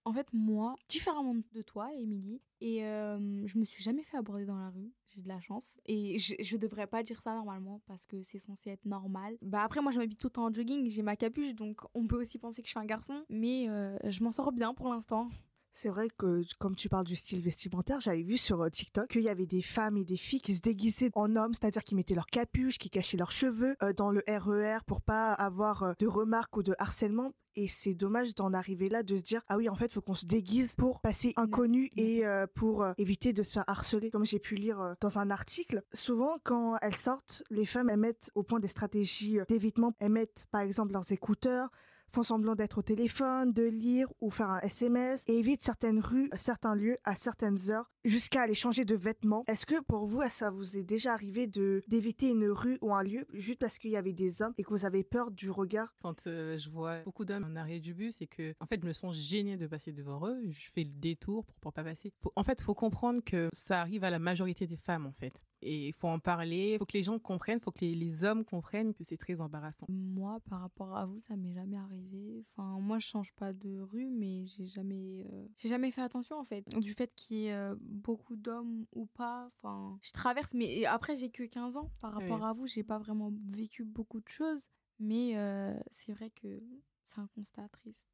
En 0.07 0.13
fait, 0.13 0.27
moi, 0.31 0.77
différemment 0.87 1.35
de 1.35 1.61
toi, 1.61 1.91
Émilie, 1.93 2.39
et 2.61 2.85
euh, 2.85 3.45
je 3.45 3.59
me 3.59 3.65
suis 3.65 3.83
jamais 3.83 4.03
fait 4.03 4.15
aborder 4.15 4.45
dans 4.45 4.55
la 4.55 4.69
rue. 4.69 4.93
J'ai 5.05 5.21
de 5.21 5.27
la 5.27 5.41
chance. 5.41 5.81
Et 5.85 6.17
je, 6.17 6.33
je 6.39 6.55
devrais 6.55 6.87
pas 6.87 7.03
dire 7.03 7.19
ça 7.21 7.35
normalement 7.35 7.81
parce 7.87 8.05
que 8.05 8.23
c'est 8.23 8.39
censé 8.39 8.69
être 8.69 8.85
normal. 8.85 9.37
Bah 9.41 9.63
après, 9.63 9.81
moi, 9.81 9.91
je 9.91 9.99
m'habille 9.99 10.15
tout 10.15 10.27
le 10.27 10.31
temps 10.31 10.45
en 10.45 10.53
jogging, 10.53 10.89
j'ai 10.89 11.01
ma 11.01 11.17
capuche, 11.17 11.55
donc 11.55 11.81
on 11.93 12.07
peut 12.07 12.21
aussi 12.21 12.37
penser 12.37 12.61
que 12.61 12.67
je 12.67 12.71
suis 12.71 12.79
un 12.79 12.85
garçon. 12.85 13.25
Mais 13.29 13.67
euh, 13.67 13.97
je 14.05 14.23
m'en 14.23 14.31
sors 14.31 14.53
bien 14.53 14.73
pour 14.73 14.87
l'instant. 14.87 15.27
C'est 15.73 15.89
vrai 15.89 16.07
que, 16.17 16.41
comme 16.57 16.77
tu 16.77 16.87
parles 16.87 17.05
du 17.05 17.17
style 17.17 17.43
vestimentaire, 17.43 17.99
j'avais 17.99 18.23
vu 18.23 18.37
sur 18.37 18.61
euh, 18.61 18.69
TikTok 18.69 19.09
qu'il 19.09 19.23
y 19.23 19.29
avait 19.29 19.45
des 19.45 19.61
femmes 19.61 19.97
et 19.97 20.05
des 20.05 20.15
filles 20.15 20.39
qui 20.39 20.55
se 20.55 20.61
déguisaient 20.61 21.11
en 21.15 21.35
hommes, 21.35 21.53
c'est-à-dire 21.53 21.83
qui 21.83 21.95
mettaient 21.95 22.15
leur 22.15 22.27
capuche, 22.27 22.77
qui 22.77 22.89
cachaient 22.89 23.17
leurs 23.17 23.31
cheveux 23.31 23.75
euh, 23.83 23.91
dans 23.91 24.09
le 24.09 24.23
RER 24.25 24.77
e 24.77 24.83
pour 24.85 25.01
pas 25.01 25.33
avoir 25.33 25.95
de 25.99 26.07
remarques 26.07 26.55
ou 26.55 26.63
de 26.63 26.75
harcèlement. 26.79 27.33
Et 27.59 27.67
c'est 27.67 27.95
dommage 27.95 28.35
d'en 28.35 28.53
arriver 28.53 28.87
là, 28.87 29.01
de 29.01 29.17
se 29.17 29.23
dire, 29.23 29.41
ah 29.47 29.57
oui, 29.57 29.67
en 29.67 29.73
fait, 29.73 29.87
il 29.87 29.91
faut 29.91 30.01
qu'on 30.01 30.13
se 30.13 30.27
déguise 30.27 30.75
pour 30.75 31.01
passer 31.01 31.33
inconnu 31.37 31.91
et 31.97 32.23
pour 32.53 32.85
éviter 32.99 33.33
de 33.33 33.41
se 33.41 33.53
faire 33.53 33.63
harceler. 33.65 34.11
Comme 34.11 34.27
j'ai 34.27 34.37
pu 34.37 34.53
lire 34.53 34.95
dans 35.01 35.17
un 35.17 35.31
article, 35.31 35.81
souvent, 35.91 36.37
quand 36.43 36.77
elles 36.83 36.95
sortent, 36.95 37.41
les 37.49 37.65
femmes, 37.65 37.89
elles 37.89 37.97
mettent 37.97 38.29
au 38.35 38.43
point 38.43 38.59
des 38.59 38.67
stratégies 38.67 39.39
d'évitement. 39.49 39.91
Elles 39.97 40.11
mettent, 40.11 40.45
par 40.51 40.61
exemple, 40.61 40.93
leurs 40.93 41.11
écouteurs, 41.11 41.71
font 42.11 42.23
semblant 42.23 42.55
d'être 42.55 42.79
au 42.79 42.81
téléphone, 42.81 43.53
de 43.53 43.63
lire 43.63 44.07
ou 44.21 44.29
faire 44.29 44.49
un 44.49 44.59
SMS 44.59 45.23
et 45.27 45.37
évitent 45.37 45.63
certaines 45.63 45.99
rues, 45.99 46.29
certains 46.35 46.75
lieux 46.75 46.97
à 47.03 47.15
certaines 47.15 47.69
heures 47.69 47.91
jusqu'à 48.05 48.41
aller 48.41 48.55
changer 48.55 48.85
de 48.85 48.95
vêtements. 48.95 49.43
Est-ce 49.47 49.65
que 49.65 49.81
pour 49.81 50.05
vous, 50.05 50.21
ça 50.29 50.49
vous 50.49 50.77
est 50.77 50.83
déjà 50.83 51.13
arrivé 51.13 51.47
de 51.47 51.83
d'éviter 51.87 52.29
une 52.29 52.47
rue 52.47 52.77
ou 52.81 52.93
un 52.93 53.03
lieu 53.03 53.25
juste 53.33 53.59
parce 53.59 53.77
qu'il 53.77 53.91
y 53.91 53.97
avait 53.97 54.13
des 54.13 54.41
hommes 54.41 54.53
et 54.57 54.63
que 54.63 54.69
vous 54.69 54.85
avez 54.85 55.03
peur 55.03 55.31
du 55.31 55.49
regard? 55.49 55.93
Quand 56.01 56.27
euh, 56.27 56.57
je 56.57 56.69
vois 56.69 56.99
beaucoup 57.03 57.25
d'hommes 57.25 57.45
en 57.45 57.55
arrêt 57.55 57.79
du 57.79 57.93
bus 57.93 58.21
et 58.21 58.27
que 58.27 58.53
en 58.59 58.65
fait 58.65 58.79
je 58.81 58.87
me 58.87 58.93
sens 58.93 59.15
gênée 59.15 59.57
de 59.57 59.67
passer 59.67 59.91
devant 59.91 60.27
eux, 60.27 60.41
je 60.49 60.69
fais 60.71 60.83
le 60.83 60.91
détour 60.91 61.45
pour, 61.45 61.55
pour 61.55 61.73
pas 61.73 61.83
passer. 61.83 62.13
en 62.35 62.43
fait, 62.43 62.61
faut 62.61 62.75
comprendre 62.75 63.21
que 63.23 63.49
ça 63.53 63.81
arrive 63.81 64.03
à 64.03 64.09
la 64.09 64.19
majorité 64.19 64.67
des 64.67 64.77
femmes 64.77 65.05
en 65.05 65.13
fait. 65.13 65.33
Et 65.61 65.87
il 65.87 65.93
faut 65.93 66.07
en 66.07 66.19
parler, 66.19 66.73
il 66.73 66.77
faut 66.77 66.85
que 66.85 66.97
les 66.97 67.03
gens 67.03 67.17
comprennent, 67.17 67.57
il 67.57 67.63
faut 67.63 67.71
que 67.71 67.83
les, 67.83 68.23
hommes 68.23 68.45
comprennent 68.45 68.93
que 68.93 69.03
c'est 69.03 69.17
très 69.17 69.41
embarrassant. 69.41 69.87
Moi, 69.89 70.39
par 70.49 70.61
rapport 70.61 70.95
à 70.95 71.05
vous, 71.05 71.19
ça 71.21 71.35
m'est 71.35 71.53
jamais 71.53 71.77
arrivé. 71.77 72.45
Enfin, 72.51 72.79
moi, 72.79 72.99
je 72.99 73.07
change 73.07 73.33
pas 73.33 73.53
de 73.53 73.79
rue, 73.79 74.09
mais 74.09 74.45
j'ai 74.45 74.65
jamais, 74.67 75.25
euh, 75.31 75.47
j'ai 75.57 75.69
jamais 75.69 75.89
fait 75.91 76.01
attention 76.01 76.37
en 76.37 76.43
fait. 76.43 76.67
Du 76.79 76.93
fait 76.93 77.13
qu'il 77.15 77.37
y 77.37 77.45
ait 77.47 77.53
euh, 77.53 77.75
beaucoup 77.79 78.35
d'hommes 78.35 78.85
ou 78.93 79.07
pas, 79.07 79.49
enfin, 79.57 79.97
je 80.01 80.11
traverse, 80.11 80.53
mais 80.53 80.85
après, 80.85 81.15
j'ai 81.15 81.31
que 81.31 81.43
15 81.43 81.77
ans. 81.77 81.91
Par 82.01 82.13
rapport 82.13 82.45
à 82.45 82.53
vous, 82.53 82.67
j'ai 82.67 82.83
pas 82.83 82.99
vraiment 82.99 83.33
vécu 83.49 83.83
beaucoup 83.83 84.19
de 84.19 84.29
choses, 84.29 84.69
mais 84.99 85.37
euh, 85.37 85.75
c'est 85.89 86.13
vrai 86.13 86.29
que 86.29 86.61
c'est 87.03 87.19
un 87.19 87.27
constat 87.35 87.67
triste. 87.69 88.07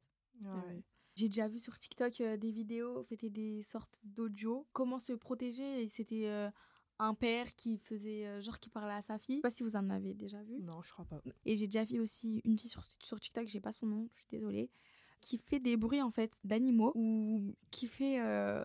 J'ai 1.14 1.28
déjà 1.28 1.46
vu 1.46 1.60
sur 1.60 1.78
TikTok 1.78 2.22
des 2.22 2.50
vidéos, 2.50 3.04
c'était 3.04 3.30
des 3.30 3.62
sortes 3.62 4.00
d'audio, 4.02 4.66
comment 4.72 4.98
se 4.98 5.12
protéger, 5.12 5.84
et 5.84 5.88
c'était 5.88 6.50
un 6.98 7.14
père 7.14 7.54
qui 7.56 7.78
faisait 7.78 8.26
euh, 8.26 8.40
genre 8.40 8.58
qui 8.58 8.70
parlait 8.70 8.94
à 8.94 9.02
sa 9.02 9.18
fille. 9.18 9.36
Je 9.36 9.38
sais 9.38 9.42
pas 9.42 9.50
si 9.50 9.62
vous 9.62 9.76
en 9.76 9.90
avez 9.90 10.14
déjà 10.14 10.42
vu. 10.42 10.60
Non, 10.60 10.82
je 10.82 10.92
crois 10.92 11.04
pas. 11.04 11.20
Et 11.44 11.56
j'ai 11.56 11.66
déjà 11.66 11.84
vu 11.84 12.00
aussi 12.00 12.40
une 12.44 12.58
fille 12.58 12.70
sur, 12.70 12.82
sur 13.02 13.18
TikTok, 13.18 13.48
j'ai 13.48 13.60
pas 13.60 13.72
son 13.72 13.86
nom, 13.86 14.08
je 14.12 14.18
suis 14.18 14.28
désolée, 14.30 14.70
qui 15.20 15.38
fait 15.38 15.60
des 15.60 15.76
bruits 15.76 16.02
en 16.02 16.10
fait 16.10 16.32
d'animaux 16.44 16.92
ou 16.94 17.54
qui 17.70 17.86
fait 17.86 18.20
euh, 18.20 18.64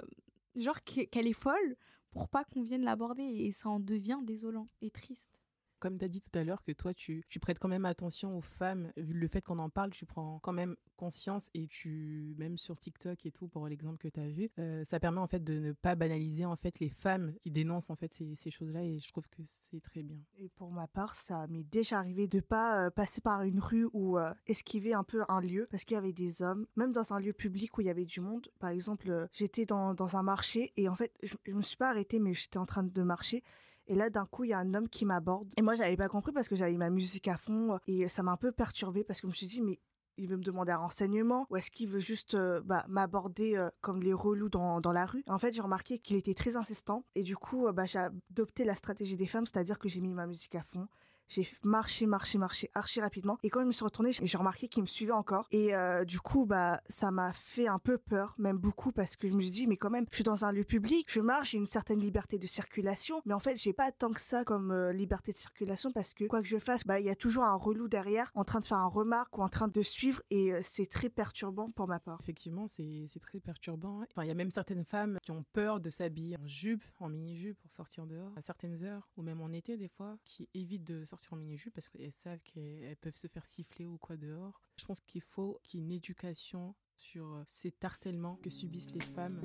genre 0.56 0.84
qu'elle 0.84 1.28
est 1.28 1.34
folle 1.34 1.76
pour 2.12 2.28
pas 2.28 2.44
qu'on 2.44 2.62
vienne 2.62 2.84
l'aborder 2.84 3.24
et 3.24 3.52
ça 3.52 3.70
en 3.70 3.80
devient 3.80 4.20
désolant 4.24 4.68
et 4.82 4.90
triste 4.90 5.39
comme 5.80 5.98
tu 5.98 6.06
as 6.06 6.08
dit 6.08 6.22
tout 6.22 6.38
à 6.38 6.44
l'heure, 6.44 6.64
que 6.64 6.72
toi, 6.72 6.94
tu, 6.94 7.24
prêtes 7.42 7.60
quand 7.60 7.68
même 7.68 7.86
attention 7.86 8.38
aux 8.38 8.42
femmes, 8.42 8.92
vu 8.98 9.18
le 9.18 9.28
fait 9.28 9.42
qu'on 9.42 9.60
en 9.60 9.70
parle, 9.70 9.92
tu 9.92 10.06
prends 10.06 10.40
quand 10.40 10.54
même 10.54 10.76
conscience 10.98 11.50
et 11.54 11.68
tu, 11.68 12.36
même 12.38 12.58
sur 12.58 12.78
TikTok 12.78 13.26
et 13.26 13.32
tout, 13.32 13.48
pour 13.48 13.68
l'exemple 13.68 13.98
que 13.98 14.10
tu 14.10 14.20
as 14.20 14.28
vu, 14.28 14.50
euh, 14.60 14.84
ça 14.84 15.00
permet 15.00 15.20
en 15.20 15.28
fait 15.28 15.44
de 15.44 15.60
ne 15.60 15.72
pas 15.72 15.96
banaliser 15.96 16.46
en 16.46 16.58
fait 16.58 16.80
les 16.80 16.90
femmes 16.90 17.34
qui 17.42 17.52
dénoncent 17.52 17.90
en 17.90 17.96
fait 17.96 18.14
ces, 18.14 18.36
ces 18.36 18.52
choses-là 18.52 18.84
et 18.84 19.00
je 19.00 19.10
trouve 19.10 19.28
que 19.30 19.42
c'est 19.46 19.82
très 19.82 20.04
bien. 20.04 20.18
Et 20.38 20.50
pour 20.50 20.72
ma 20.72 20.88
part, 20.88 21.16
ça 21.16 21.48
m'est 21.48 21.64
déjà 21.64 22.00
arrivé 22.00 22.28
de 22.28 22.42
pas 22.42 22.86
euh, 22.86 22.90
passer 22.90 23.22
par 23.22 23.44
une 23.44 23.60
rue 23.60 23.88
ou 23.94 24.18
euh, 24.18 24.34
esquiver 24.48 24.94
un 24.94 25.04
peu 25.04 25.24
un 25.30 25.40
lieu 25.40 25.68
parce 25.72 25.86
qu'il 25.86 25.96
y 25.96 25.98
avait 25.98 26.14
des 26.14 26.42
hommes, 26.42 26.68
même 26.76 26.92
dans 26.92 27.14
un 27.14 27.20
lieu 27.20 27.34
public 27.34 27.78
où 27.78 27.82
il 27.82 27.88
y 27.88 27.90
avait 27.90 28.06
du 28.06 28.20
monde. 28.20 28.50
Par 28.60 28.70
exemple, 28.70 29.28
j'étais 29.32 29.66
dans, 29.66 29.94
dans 29.94 30.18
un 30.18 30.24
marché 30.24 30.74
et 30.76 30.90
en 30.90 30.96
fait, 30.96 31.14
je, 31.24 31.36
je 31.46 31.54
me 31.54 31.62
suis 31.62 31.78
pas 31.78 31.90
arrêtée, 31.90 32.20
mais 32.20 32.34
j'étais 32.34 32.58
en 32.58 32.66
train 32.66 32.84
de 32.84 33.04
marcher 33.04 33.44
et 33.90 33.96
là, 33.96 34.10
d'un 34.10 34.26
coup, 34.26 34.44
il 34.44 34.52
y 34.52 34.54
a 34.54 34.60
un 34.60 34.74
homme 34.74 34.88
qui 34.88 35.06
m'aborde. 35.06 35.52
Et 35.58 35.62
moi, 35.62 35.76
j'avais 35.76 35.98
pas 35.98 36.08
compris 36.08 36.32
parce 36.32 36.48
que 36.48 36.56
j'avais 36.56 36.78
ma 36.78 36.90
musique 36.90 37.28
à 37.28 37.38
fond. 37.38 37.80
Et 37.88 38.08
ça 38.08 38.24
m'a 38.24 38.32
un 38.32 38.38
peu 38.38 38.52
perturbée 38.52 39.04
parce 39.04 39.20
que 39.20 39.28
je 39.28 39.32
me 39.32 39.36
suis 39.36 39.48
dit, 39.48 39.62
mais 39.62 39.80
il 40.20 40.28
veut 40.28 40.38
me 40.38 40.44
demander 40.44 40.72
un 40.72 40.78
renseignement 40.78 41.48
ou 41.50 41.56
est-ce 41.56 41.72
qu'il 41.72 41.88
veut 41.88 42.00
juste 42.00 42.36
euh, 42.36 42.62
bah, 42.64 42.86
m'aborder 42.90 43.56
euh, 43.56 43.70
comme 43.82 44.02
les 44.02 44.14
relous 44.14 44.50
dans, 44.50 44.82
la 44.92 45.06
rue 45.06 45.24
En 45.28 45.40
fait, 45.40 45.54
j'ai 45.54 45.62
remarqué 45.62 45.98
qu'il 45.98 46.18
était 46.18 46.34
très 46.34 46.56
insistant 46.56 47.06
et 47.16 47.24
du 47.24 47.36
coup, 47.38 47.68
euh, 47.68 47.72
bah, 47.72 47.86
j'ai 47.86 48.00
adopté 48.00 48.66
la 48.66 48.76
stratégie 48.76 49.16
des 49.16 49.28
femmes, 49.28 49.46
c'est-à-dire 49.46 49.80
que 49.80 49.88
j'ai 49.88 50.02
mis 50.02 50.14
ma 50.14 50.28
musique 50.28 50.56
à 50.56 50.62
fond. 50.62 50.88
J'ai 51.30 51.48
marché, 51.64 52.08
marché, 52.08 52.38
marché 52.38 52.70
archi 52.74 53.02
rapidement. 53.02 53.38
Et 53.44 53.50
quand 53.50 53.62
je 53.62 53.68
me 53.68 53.72
suis 53.72 53.84
retournée, 53.84 54.12
j'ai 54.12 54.38
remarqué 54.38 54.68
qu'il 54.68 54.82
me 54.82 54.88
suivait 54.88 55.12
encore. 55.12 55.48
Et 55.52 55.76
euh, 55.76 56.04
du 56.04 56.20
coup, 56.20 56.46
bah, 56.46 56.82
ça 56.90 57.12
m'a 57.12 57.34
fait 57.34 57.68
un 57.68 57.80
peu 57.80 57.98
peur, 57.98 58.34
même 58.40 58.58
beaucoup, 58.58 58.92
parce 58.92 59.16
que 59.16 59.28
je 59.28 59.34
me 59.34 59.42
suis 59.42 59.52
dit, 59.52 59.68
mais 59.68 59.78
quand 59.78 59.92
même, 59.92 60.06
je 60.10 60.16
suis 60.16 60.24
dans 60.24 60.44
un 60.44 60.52
lieu 60.52 60.64
public, 60.64 61.06
je 61.10 61.22
marche, 61.22 61.52
j'ai 61.52 61.58
une 61.58 61.68
certaine 61.68 62.00
liberté 62.00 62.40
de 62.40 62.48
circulation. 62.48 63.22
Mais 63.26 63.34
en 63.34 63.40
fait, 63.40 63.56
j'ai 63.56 63.74
pas 63.74 63.92
tant 63.92 64.12
que 64.12 64.22
ça 64.22 64.44
comme 64.44 64.72
euh, 64.72 64.92
liberté 64.92 65.32
de 65.32 65.38
circulation 65.38 65.92
parce 65.92 66.14
que 66.14 66.26
quoi 66.26 66.42
que 66.42 66.48
je 66.48 66.58
fasse, 66.58 66.86
bah, 66.86 67.00
il 67.00 67.06
y 67.06 67.10
a 67.10 67.16
toujours 67.16 67.44
un 67.44 67.56
relou 67.56 67.88
derrière 67.88 68.32
en 68.34 68.44
train 68.44 68.60
de 68.60 68.66
faire 68.66 68.80
un 68.80 68.88
remarque 68.88 69.38
ou 69.38 69.42
en 69.42 69.50
train 69.50 69.68
de 69.68 69.82
suivre 69.84 70.22
et 70.32 70.54
euh, 70.54 70.62
c'est 70.64 70.88
très 70.88 71.10
perturbant 71.10 71.70
pour 71.72 71.88
ma 71.88 72.00
part. 72.00 72.20
Effectivement, 72.22 72.68
c'est 72.68 73.08
très 73.22 73.40
perturbant. 73.40 74.02
Enfin, 74.12 74.24
il 74.24 74.28
y 74.28 74.32
a 74.32 74.36
même 74.36 74.52
certaines 74.52 74.86
femmes 74.86 75.20
qui 75.22 75.32
ont 75.32 75.46
peur 75.54 75.80
de 75.80 75.90
s'habiller 75.90 76.38
en 76.38 76.48
jupe, 76.48 76.84
en 77.00 77.10
mini-jupe 77.10 77.60
pour 77.62 77.72
sortir 77.72 78.08
dehors 78.08 78.32
à 78.36 78.42
certaines 78.42 78.84
heures 78.84 79.08
ou 79.18 79.22
même 79.22 79.42
en 79.42 79.52
été 79.52 79.78
des 79.78 79.88
fois, 79.90 80.18
qui 80.26 80.50
évitent 80.54 80.86
de 80.86 81.06
sortir 81.06 81.19
en 81.32 81.36
mini-jupe 81.36 81.74
parce 81.74 81.88
qu'elles 81.88 82.14
savent 82.14 82.42
qu'elles 82.44 82.96
peuvent 82.98 83.16
se 83.16 83.28
faire 83.28 83.46
siffler 83.46 83.86
ou 83.86 83.98
quoi 83.98 84.18
dehors. 84.18 84.62
Je 84.78 84.86
pense 84.86 85.00
qu'il 85.02 85.22
faut 85.22 85.60
qu'il 85.64 85.80
y 85.80 85.84
ait 85.84 85.86
une 85.86 85.92
éducation 85.92 86.76
sur 86.96 87.26
euh, 87.26 87.44
cet 87.46 87.84
harcèlement 87.84 88.38
que 88.38 88.50
subissent 88.50 88.94
les 88.94 89.06
femmes. 89.06 89.40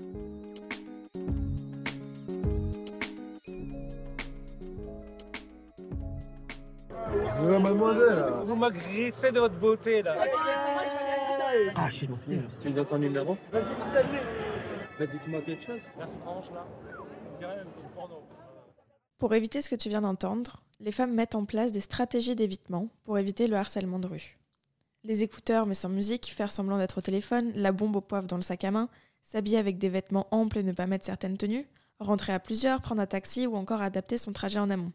mademoiselle, 7.59 8.25
vous 8.45 8.57
m'agressez 8.57 9.33
de 9.33 9.41
votre 9.41 9.57
beauté 9.57 10.03
là. 10.03 10.17
Ah, 11.75 11.89
je 11.89 11.95
suis 11.95 12.09
Tu 12.61 12.69
me 12.69 12.75
donnes 12.75 12.87
ton 12.87 12.99
numéro? 12.99 13.37
Vas-y, 13.53 15.09
dites-moi 15.09 15.41
quelque 15.43 15.65
chose. 15.65 15.91
La 15.99 16.07
frange 16.07 16.51
là, 16.53 16.67
on 17.33 17.39
dirait 17.39 17.59
un 17.59 17.65
petit 17.65 17.95
porno. 17.95 18.23
Pour 19.19 19.35
éviter 19.35 19.61
ce 19.61 19.71
que 19.71 19.77
tu 19.77 19.89
viens 19.89 20.01
d'entendre, 20.01 20.63
les 20.85 20.93
femmes 20.93 21.15
mettent 21.15 21.35
en 21.35 21.47
place 21.47 21.73
des 21.73 21.81
stratégies 21.81 22.37
d'évitement 22.37 22.89
pour 23.05 23.19
éviter 23.19 23.47
le 23.47 23.57
harcèlement 23.57 23.99
de 23.99 24.07
rue. 24.07 24.39
Les 25.03 25.23
écouteurs 25.23 25.65
mais 25.65 25.75
sans 25.75 25.89
musique, 25.89 26.27
faire 26.27 26.53
semblant 26.53 26.77
d'être 26.77 26.99
au 26.99 27.01
téléphone, 27.01 27.53
la 27.55 27.73
bombe 27.73 27.97
au 27.97 28.03
poivre 28.03 28.27
dans 28.27 28.37
le 28.37 28.43
sac 28.43 28.65
à 28.65 28.71
main, 28.71 28.91
s'habiller 29.23 29.57
avec 29.57 29.79
des 29.79 29.89
vêtements 29.89 30.29
amples 30.31 30.59
et 30.59 30.63
ne 30.63 30.73
pas 30.73 30.87
mettre 30.87 31.07
certaines 31.07 31.39
tenues, 31.39 31.67
rentrer 32.01 32.35
à 32.35 32.39
plusieurs, 32.39 32.83
prendre 32.83 33.01
un 33.01 33.07
taxi 33.07 33.47
ou 33.47 33.57
encore 33.57 33.81
adapter 33.81 34.19
son 34.19 34.33
trajet 34.33 34.59
en 34.59 34.69
amont. 34.69 34.93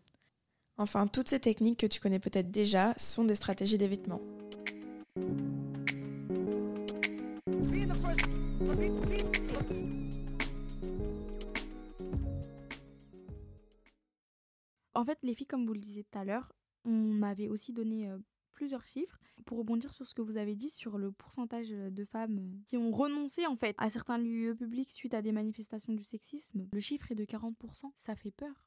Enfin, 0.77 1.07
toutes 1.07 1.27
ces 1.27 1.39
techniques 1.39 1.79
que 1.79 1.87
tu 1.87 1.99
connais 1.99 2.19
peut-être 2.19 2.51
déjà 2.51 2.93
sont 2.97 3.23
des 3.23 3.35
stratégies 3.35 3.79
d'évitement. 3.79 4.21
En 14.99 15.05
fait, 15.05 15.17
les 15.23 15.33
filles, 15.33 15.47
comme 15.47 15.65
vous 15.65 15.71
le 15.71 15.79
disiez 15.79 16.03
tout 16.03 16.19
à 16.19 16.25
l'heure, 16.25 16.51
on 16.83 17.21
avait 17.21 17.47
aussi 17.47 17.71
donné 17.71 18.11
plusieurs 18.51 18.85
chiffres 18.85 19.17
pour 19.45 19.57
rebondir 19.57 19.93
sur 19.93 20.05
ce 20.05 20.13
que 20.13 20.21
vous 20.21 20.35
avez 20.35 20.57
dit 20.57 20.69
sur 20.69 20.97
le 20.97 21.13
pourcentage 21.13 21.69
de 21.69 22.03
femmes 22.03 22.61
qui 22.65 22.75
ont 22.75 22.91
renoncé 22.91 23.47
en 23.47 23.55
fait 23.55 23.73
à 23.77 23.89
certains 23.89 24.17
lieux 24.17 24.53
publics 24.53 24.91
suite 24.91 25.13
à 25.13 25.21
des 25.21 25.31
manifestations 25.31 25.93
du 25.93 26.03
sexisme. 26.03 26.67
Le 26.73 26.79
chiffre 26.81 27.09
est 27.13 27.15
de 27.15 27.23
40%. 27.23 27.53
Ça 27.95 28.13
fait 28.15 28.31
peur 28.31 28.65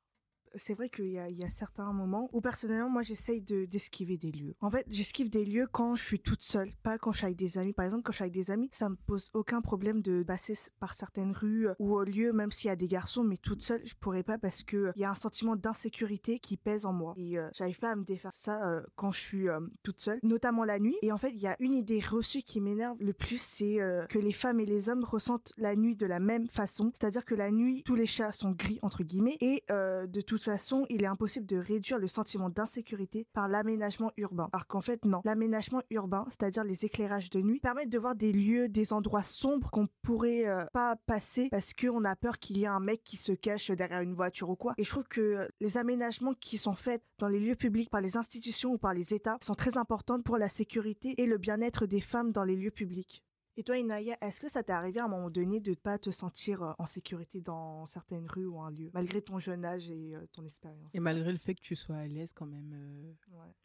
c'est 0.56 0.74
vrai 0.74 0.88
qu'il 0.88 1.06
y, 1.06 1.18
a, 1.18 1.50
certains 1.50 1.92
moments 1.92 2.30
où 2.32 2.40
personnellement, 2.40 2.90
moi, 2.90 3.02
j'essaye 3.02 3.42
de, 3.42 3.64
d'esquiver 3.64 4.16
des 4.16 4.32
lieux. 4.32 4.54
En 4.60 4.70
fait, 4.70 4.86
j'esquive 4.88 5.30
des 5.30 5.44
lieux 5.44 5.66
quand 5.70 5.96
je 5.96 6.02
suis 6.02 6.20
toute 6.20 6.42
seule, 6.42 6.70
pas 6.82 6.98
quand 6.98 7.12
je 7.12 7.18
suis 7.18 7.26
avec 7.26 7.36
des 7.36 7.58
amis. 7.58 7.72
Par 7.72 7.84
exemple, 7.84 8.02
quand 8.02 8.12
je 8.12 8.16
suis 8.16 8.24
avec 8.24 8.34
des 8.34 8.50
amis, 8.50 8.68
ça 8.72 8.88
me 8.88 8.96
pose 8.96 9.30
aucun 9.34 9.60
problème 9.60 10.02
de 10.02 10.22
passer 10.22 10.56
par 10.80 10.94
certaines 10.94 11.32
rues 11.32 11.68
ou 11.78 11.94
au 11.94 12.04
lieu, 12.04 12.32
même 12.32 12.50
s'il 12.50 12.68
y 12.68 12.70
a 12.70 12.76
des 12.76 12.88
garçons, 12.88 13.24
mais 13.24 13.36
toute 13.36 13.62
seule, 13.62 13.82
je 13.84 13.94
pourrais 13.94 14.22
pas 14.22 14.38
parce 14.38 14.62
que 14.62 14.92
il 14.96 15.02
y 15.02 15.04
a 15.04 15.10
un 15.10 15.14
sentiment 15.14 15.56
d'insécurité 15.56 16.38
qui 16.38 16.56
pèse 16.56 16.86
en 16.86 16.92
moi. 16.92 17.14
Et 17.16 17.38
euh, 17.38 17.48
j'arrive 17.52 17.78
pas 17.78 17.90
à 17.90 17.96
me 17.96 18.04
défaire 18.04 18.32
ça 18.32 18.68
euh, 18.68 18.82
quand 18.96 19.12
je 19.12 19.20
suis 19.20 19.48
euh, 19.48 19.60
toute 19.82 20.00
seule, 20.00 20.18
notamment 20.22 20.64
la 20.64 20.78
nuit. 20.78 20.96
Et 21.02 21.12
en 21.12 21.18
fait, 21.18 21.30
il 21.30 21.40
y 21.40 21.46
a 21.46 21.56
une 21.60 21.74
idée 21.74 22.00
reçue 22.00 22.42
qui 22.42 22.60
m'énerve 22.60 22.96
le 23.00 23.12
plus, 23.12 23.40
c'est 23.40 23.78
que 24.08 24.18
les 24.18 24.32
femmes 24.32 24.60
et 24.60 24.66
les 24.66 24.88
hommes 24.88 25.04
ressentent 25.04 25.52
la 25.56 25.76
nuit 25.76 25.96
de 25.96 26.06
la 26.06 26.20
même 26.20 26.48
façon. 26.48 26.92
C'est-à-dire 26.94 27.24
que 27.24 27.34
la 27.34 27.50
nuit, 27.50 27.82
tous 27.84 27.94
les 27.94 28.06
chats 28.06 28.32
sont 28.32 28.52
gris, 28.52 28.78
entre 28.82 29.02
guillemets, 29.02 29.36
et 29.40 29.64
de 29.68 30.20
toute 30.20 30.41
toute 30.42 30.52
façon, 30.52 30.86
il 30.90 31.02
est 31.02 31.06
impossible 31.06 31.46
de 31.46 31.56
réduire 31.56 31.98
le 31.98 32.08
sentiment 32.08 32.50
d'insécurité 32.50 33.26
par 33.32 33.48
l'aménagement 33.48 34.10
urbain. 34.16 34.48
Alors 34.52 34.66
qu'en 34.66 34.80
fait, 34.80 35.04
non. 35.04 35.20
L'aménagement 35.24 35.82
urbain, 35.90 36.26
c'est-à-dire 36.30 36.64
les 36.64 36.84
éclairages 36.84 37.30
de 37.30 37.40
nuit, 37.40 37.60
permettent 37.60 37.90
de 37.90 37.98
voir 37.98 38.16
des 38.16 38.32
lieux, 38.32 38.68
des 38.68 38.92
endroits 38.92 39.22
sombres 39.22 39.70
qu'on 39.70 39.88
pourrait 40.02 40.46
euh, 40.46 40.64
pas 40.72 40.96
passer 41.06 41.48
parce 41.50 41.72
qu'on 41.74 42.04
a 42.04 42.16
peur 42.16 42.38
qu'il 42.38 42.58
y 42.58 42.64
ait 42.64 42.68
un 42.68 42.80
mec 42.80 43.04
qui 43.04 43.16
se 43.16 43.32
cache 43.32 43.70
derrière 43.70 44.00
une 44.00 44.14
voiture 44.14 44.50
ou 44.50 44.56
quoi. 44.56 44.74
Et 44.78 44.84
je 44.84 44.90
trouve 44.90 45.06
que 45.08 45.48
les 45.60 45.78
aménagements 45.78 46.34
qui 46.34 46.58
sont 46.58 46.74
faits 46.74 47.02
dans 47.18 47.28
les 47.28 47.38
lieux 47.38 47.56
publics 47.56 47.90
par 47.90 48.00
les 48.00 48.16
institutions 48.16 48.72
ou 48.72 48.78
par 48.78 48.94
les 48.94 49.14
États 49.14 49.38
sont 49.40 49.54
très 49.54 49.76
importants 49.78 50.20
pour 50.20 50.38
la 50.38 50.48
sécurité 50.48 51.14
et 51.18 51.26
le 51.26 51.38
bien-être 51.38 51.86
des 51.86 52.00
femmes 52.00 52.32
dans 52.32 52.44
les 52.44 52.56
lieux 52.56 52.70
publics. 52.70 53.22
Et 53.56 53.64
toi, 53.64 53.76
Inaya, 53.76 54.16
est-ce 54.22 54.40
que 54.40 54.48
ça 54.48 54.62
t'est 54.62 54.72
arrivé 54.72 55.00
à 55.00 55.04
un 55.04 55.08
moment 55.08 55.28
donné 55.28 55.60
de 55.60 55.70
ne 55.70 55.76
pas 55.76 55.98
te 55.98 56.10
sentir 56.10 56.62
euh, 56.62 56.72
en 56.78 56.86
sécurité 56.86 57.42
dans 57.42 57.84
certaines 57.84 58.26
rues 58.26 58.46
ou 58.46 58.60
un 58.60 58.70
lieu, 58.70 58.90
malgré 58.94 59.20
ton 59.20 59.38
jeune 59.38 59.64
âge 59.64 59.90
et 59.90 60.14
euh, 60.14 60.26
ton 60.32 60.44
expérience? 60.46 60.88
Et 60.94 61.00
malgré 61.00 61.30
le 61.30 61.38
fait 61.38 61.54
que 61.54 61.60
tu 61.60 61.76
sois 61.76 61.96
à 61.96 62.06
l'aise 62.06 62.32
quand 62.32 62.46
même 62.46 62.72
euh? 62.72 63.12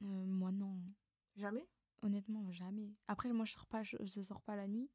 Moi, 0.02 0.52
non. 0.52 0.78
Jamais? 1.38 1.66
Honnêtement, 2.02 2.52
jamais. 2.52 2.92
Après, 3.08 3.32
moi, 3.32 3.46
je 3.46 3.54
sors 3.54 3.66
pas, 3.66 3.82
je, 3.84 3.96
sors 4.22 4.42
pas 4.42 4.58
la 4.58 4.68
nuit. 4.68 4.90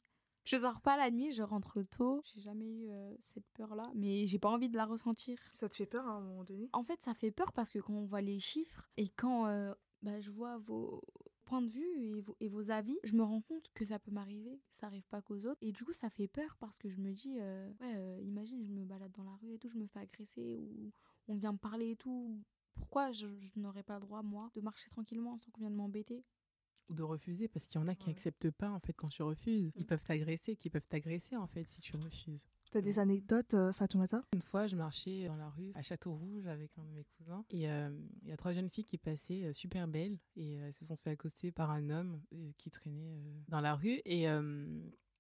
Je 0.45 0.57
sors 0.57 0.81
pas 0.83 0.97
la 0.97 1.11
nuit, 1.11 1.33
je 1.33 1.43
rentre 1.43 1.83
tôt. 1.83 2.23
J'ai 2.35 2.43
jamais 2.43 2.69
eu 2.69 2.91
cette 3.23 3.49
peur-là, 3.55 3.91
mais 3.95 4.27
j'ai 4.27 4.41
pas 4.41 4.51
envie 4.51 4.69
de 4.69 4.77
la 4.77 4.85
ressentir. 4.85 5.39
Ça 5.55 5.69
te 5.69 5.75
fait 5.77 5.87
peur 5.87 6.07
à 6.07 6.11
un 6.11 6.21
moment 6.21 6.43
donné? 6.43 6.69
En 6.73 6.83
fait, 6.83 7.01
ça 7.01 7.15
fait 7.15 7.31
peur 7.31 7.53
parce 7.53 7.71
que 7.71 7.79
quand 7.79 7.95
on 7.95 8.05
voit 8.05 8.23
les 8.23 8.41
chiffres 8.41 8.89
et 8.97 9.09
quand 9.09 9.47
bah, 10.03 10.21
je 10.21 10.31
vois 10.31 10.59
vos, 10.59 11.01
de 11.61 11.69
vue 11.69 12.25
et 12.41 12.49
vos, 12.49 12.71
avis, 12.71 12.99
je 13.05 13.15
me 13.15 13.23
rends 13.23 13.43
compte 13.43 13.71
que 13.75 13.85
ça 13.85 13.99
peut 13.99 14.11
m'arriver, 14.11 14.61
ça 14.71 14.87
arrive 14.87 15.07
pas 15.09 15.21
qu'aux 15.21 15.45
autres. 15.45 15.59
Et 15.61 15.73
du 15.73 15.85
coup, 15.85 15.93
ça 15.93 16.09
fait 16.09 16.29
peur 16.29 16.57
parce 16.61 16.79
que 16.79 16.89
je 16.89 16.99
me 16.99 17.13
dis, 17.13 17.37
euh, 17.39 17.69
ouais, 17.81 17.95
euh, 17.97 18.21
imagine, 18.23 18.65
je 18.65 18.71
me 18.71 18.85
balade 18.85 19.13
dans 19.13 19.25
la 19.25 19.37
rue 19.43 19.55
et 19.55 19.59
tout, 19.59 19.69
je 19.69 19.77
me 19.77 19.87
fais 19.87 19.99
agresser 19.99 20.57
ou 20.57 20.93
on 21.29 21.35
vient 21.35 21.53
me 21.53 21.59
parler 21.59 21.91
et 21.91 21.97
tout. 21.97 22.41
Pourquoi 22.75 23.13
je, 23.13 23.27
n'aurais 23.57 23.83
pas 23.83 23.97
le 23.97 24.01
droit, 24.01 24.23
moi, 24.23 24.51
de 24.55 24.61
marcher 24.61 24.89
tranquillement 24.89 25.39
sans 25.39 25.51
qu'on 25.51 25.61
vienne 25.61 25.75
m'embêter? 25.75 26.25
Ou 26.89 26.95
de 26.95 27.03
refuser 27.03 27.49
parce 27.49 27.69
qu'il 27.69 27.81
y 27.81 27.85
en 27.85 27.89
a 27.89 27.95
qui 27.95 28.09
n'acceptent 28.09 28.51
pas 28.51 28.71
en 28.71 28.81
fait 28.81 28.95
quand 28.95 29.09
tu 29.09 29.23
refuses. 29.23 29.71
Ils 29.77 29.83
mm. 29.83 29.87
peuvent 29.87 30.05
t'agresser, 30.05 30.57
qui 30.57 30.71
peuvent 30.71 30.89
t'agresser 30.89 31.37
en 31.37 31.47
fait 31.47 31.69
si 31.69 31.81
tu 31.81 31.97
refuses. 31.97 32.47
T'as 32.73 32.81
des 32.81 32.99
anecdotes, 32.99 33.53
euh, 33.53 33.71
Fatoumata? 33.75 34.23
Une 34.33 34.41
fois, 34.41 34.67
je 34.67 34.77
marchais 34.77 35.27
dans 35.27 35.37
la 35.37 35.51
rue 35.51 35.73
à 35.75 35.83
Château-Rouge 35.83 36.47
avec 36.47 36.71
un 36.79 36.85
de 36.85 36.91
mes 36.93 37.05
cousins 37.05 37.45
et 37.51 37.71
euh, 37.71 37.91
il 38.23 38.31
y 38.31 38.33
a 38.33 38.37
trois 38.39 38.55
jeunes 38.55 38.71
filles 38.71 38.87
qui 38.87 38.97
passaient 38.97 39.45
euh, 39.45 39.53
super 39.53 39.87
belles 39.87 40.17
et 40.37 40.55
elles 40.55 40.73
se 40.73 40.87
sont 40.87 40.97
fait 40.97 41.11
accoster 41.11 41.53
par 41.53 41.71
un 41.71 41.91
homme 41.91 42.23
qui 42.57 42.71
traînait 42.71 43.21
dans 43.49 43.61
la 43.61 43.75
rue 43.75 44.01
et 44.07 44.27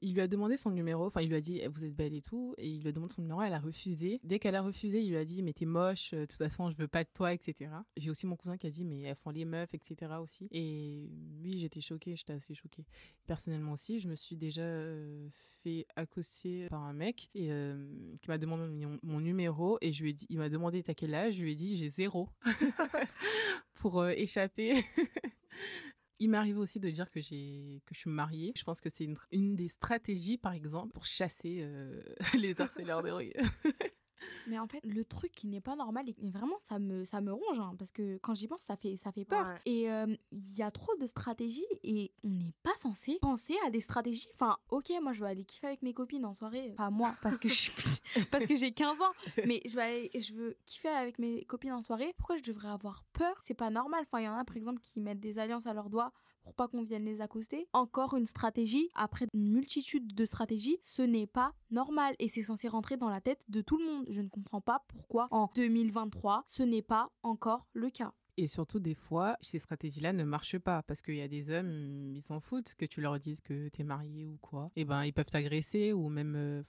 il 0.03 0.15
lui 0.15 0.21
a 0.21 0.27
demandé 0.27 0.57
son 0.57 0.71
numéro, 0.71 1.07
enfin 1.07 1.21
il 1.21 1.29
lui 1.29 1.37
a 1.37 1.41
dit 1.41 1.63
vous 1.73 1.85
êtes 1.85 1.95
belle 1.95 2.13
et 2.13 2.21
tout, 2.21 2.55
et 2.59 2.69
il 2.69 2.83
lui 2.83 2.89
a 2.89 2.93
demandé 2.93 3.15
son 3.15 3.23
numéro, 3.23 3.41
elle 3.41 3.55
a 3.55 3.61
refusé. 3.61 4.21
Dès 4.25 4.39
qu'elle 4.39 4.57
a 4.57 4.63
refusé, 4.63 5.01
il 5.01 5.11
lui 5.11 5.17
a 5.17 5.25
dit 5.25 5.43
mais 5.43 5.53
t'es 5.53 5.65
moche, 5.65 6.13
euh, 6.13 6.21
de 6.21 6.27
toute 6.27 6.37
façon 6.37 6.71
je 6.71 6.77
veux 6.77 6.89
pas 6.89 7.05
de 7.05 7.09
toi, 7.15 7.33
etc. 7.33 7.71
J'ai 7.97 8.11
aussi 8.11 8.27
mon 8.27 8.37
cousin 8.37 8.57
qui 8.59 8.67
a 8.67 8.71
dit 8.71 8.85
mais 8.85 9.03
elles 9.03 9.17
font 9.17 9.31
les 9.31 9.45
meufs, 9.45 9.73
etc. 9.73 10.13
aussi. 10.21 10.49
Et 10.51 11.09
oui 11.43 11.59
j'étais 11.61 11.81
choquée, 11.81 12.17
j'étais 12.17 12.33
assez 12.33 12.55
choquée. 12.55 12.85
Personnellement 13.27 13.73
aussi, 13.73 14.01
je 14.01 14.09
me 14.09 14.17
suis 14.17 14.37
déjà 14.37 14.63
euh, 14.63 15.29
fait 15.63 15.87
accoster 15.95 16.67
par 16.69 16.83
un 16.83 16.93
mec 16.93 17.29
et 17.35 17.53
euh, 17.53 17.87
qui 18.21 18.29
m'a 18.29 18.39
demandé 18.39 18.87
mon, 19.03 19.21
numéro 19.21 19.79
et 19.81 19.93
je 19.93 20.03
lui 20.03 20.11
ai 20.11 20.13
dit, 20.15 20.27
il 20.29 20.39
m'a 20.39 20.49
demandé 20.49 20.83
t'as 20.83 20.95
quel 20.95 21.15
âge, 21.15 21.35
je 21.35 21.43
lui 21.43 21.53
ai 21.53 21.55
dit 21.55 21.77
j'ai 21.77 21.91
zéro 21.91 22.29
pour 23.75 24.05
échapper. 24.09 24.85
Il 26.23 26.31
m'arrive 26.31 26.59
aussi 26.59 26.79
de 26.79 26.89
dire 26.89 27.11
que 27.11 27.21
j'ai 27.21 27.83
que 27.85 27.97
je 27.97 27.99
suis 27.99 28.11
mariée. 28.11 28.53
Je 28.57 28.63
pense 28.63 28.81
que 28.81 28.89
c'est 28.89 29.03
une, 29.03 29.17
une, 29.33 29.57
des 29.57 29.67
stratégies, 29.67 30.39
par 30.39 30.53
exemple, 30.53 30.93
pour 30.93 31.05
chasser 31.05 31.59
euh, 31.63 32.01
les 32.39 32.61
harceleurs 32.61 33.03
de 33.03 33.11
rue. 33.19 33.33
Mais 34.47 34.59
en 34.59 34.67
fait, 34.67 34.85
le 34.85 35.05
truc 35.05 35.33
qui 35.33 35.47
n'est 35.47 35.61
pas 35.61 35.77
normal 35.77 36.09
et 36.09 36.31
vraiment 36.31 36.57
ça 36.63 36.79
me 36.79 37.05
ça 37.05 37.21
me 37.21 37.33
ronge 37.33 37.61
hein, 37.61 37.75
parce 37.79 37.91
que 37.91 38.19
quand 38.19 38.35
j'y 38.35 38.49
pense, 38.49 38.63
ça 38.63 38.77
fait 38.77 38.97
ça 38.97 39.13
fait 39.13 39.25
peur. 39.25 39.47
Et 39.67 39.85
il 39.87 40.57
y 40.57 40.63
a 40.63 40.71
trop 40.71 40.95
de 40.97 41.07
stratégies 41.07 41.67
et 41.83 42.13
on 42.25 42.31
n'est 42.31 42.55
pas 42.63 42.75
censé 42.77 43.19
penser 43.21 43.57
à 43.67 43.71
des 43.71 43.81
stratégies. 43.81 44.29
Enfin, 44.35 44.57
OK, 44.71 44.91
moi 45.03 45.13
je 45.13 45.23
vais 45.23 45.31
aller 45.31 45.45
kiffer 45.45 45.69
avec 45.69 45.83
mes 45.83 45.95
copines 45.95 46.25
en 46.25 46.33
soirée, 46.33 46.75
pas 46.77 46.91
moi 46.91 47.15
parce 47.23 47.39
que 47.39 47.49
je 47.49 47.71
parce 48.31 48.47
que 48.47 48.57
j'ai 48.57 48.73
15 48.73 49.01
ans, 49.01 49.13
mais 49.47 49.63
je 49.67 49.77
vais 49.77 49.83
aller, 49.83 50.11
je 50.15 50.35
veux 50.35 50.57
kiffer 50.67 50.89
avec 50.89 51.19
mes 51.19 51.45
copines 51.45 51.73
en 51.73 51.83
soirée. 51.83 52.15
Pourquoi 52.17 52.37
je 52.37 52.43
devrais 52.43 52.69
avoir 52.69 53.05
peur? 53.13 53.41
C'est 53.45 53.55
pas 53.55 53.71
normal. 53.71 54.05
Enfin, 54.07 54.21
il 54.21 54.25
y 54.25 54.29
en 54.29 54.37
a 54.37 54.45
par 54.45 54.57
exemple 54.57 54.81
qui 54.81 55.01
mettent 55.01 55.21
des 55.21 55.39
alliances 55.39 55.67
à 55.67 55.75
leurs 55.75 55.91
doigts 55.91 56.13
pour 56.43 56.55
pas 56.55 56.69
qu'on 56.69 56.83
vienne 56.83 57.05
les 57.05 57.21
accoster. 57.21 57.69
Encore 57.73 58.15
une 58.15 58.27
stratégie, 58.27 58.89
après 58.95 59.27
une 59.33 59.51
multitude 59.51 60.15
de 60.15 60.25
stratégies, 60.25 60.79
ce 60.83 61.03
n'est 61.03 61.27
pas 61.27 61.55
normal 61.71 62.15
et 62.19 62.29
c'est 62.29 62.43
censé 62.43 62.69
rentrer 62.69 62.97
dans 62.97 63.09
la 63.09 63.21
tête 63.21 63.45
de 63.49 63.61
tout 63.61 63.79
le 63.79 63.85
monde. 63.85 64.07
Je 64.09 64.21
ne 64.21 64.29
comprends 64.29 64.61
pas 64.61 64.85
pourquoi 64.89 65.29
en 65.31 65.51
2023, 65.55 66.45
ce 66.47 66.63
n'est 66.63 66.83
pas 66.83 67.11
encore 67.23 67.67
le 67.73 67.91
cas. 67.91 68.13
Et 68.39 68.47
surtout, 68.47 68.81
des 68.81 68.95
fois, 68.95 69.37
ces 69.41 69.59
stratégies-là 69.59 70.13
ne 70.13 70.25
marchent 70.25 70.59
pas 70.59 70.83
parce 70.83 71.03
qu'il 71.03 71.17
y 71.17 71.21
a 71.21 71.29
des 71.29 71.51
hommes, 71.51 72.13
ils 72.15 72.23
s'en 72.23 72.41
foutent 72.41 72.75
que 72.75 72.87
tu 72.87 73.01
leur 73.01 73.19
dises 73.19 73.41
que 73.43 73.69
tu 73.69 73.83
es 73.83 73.85
marié 73.85 74.25
ou 74.25 74.39
quoi. 74.41 74.71
Et 74.75 74.83
eh 74.83 74.85
ben, 74.85 75.05
ils 75.05 75.13
peuvent 75.13 75.31
t'agresser 75.31 75.93
ou 75.93 76.09
même, 76.09 76.35
euh, 76.35 76.63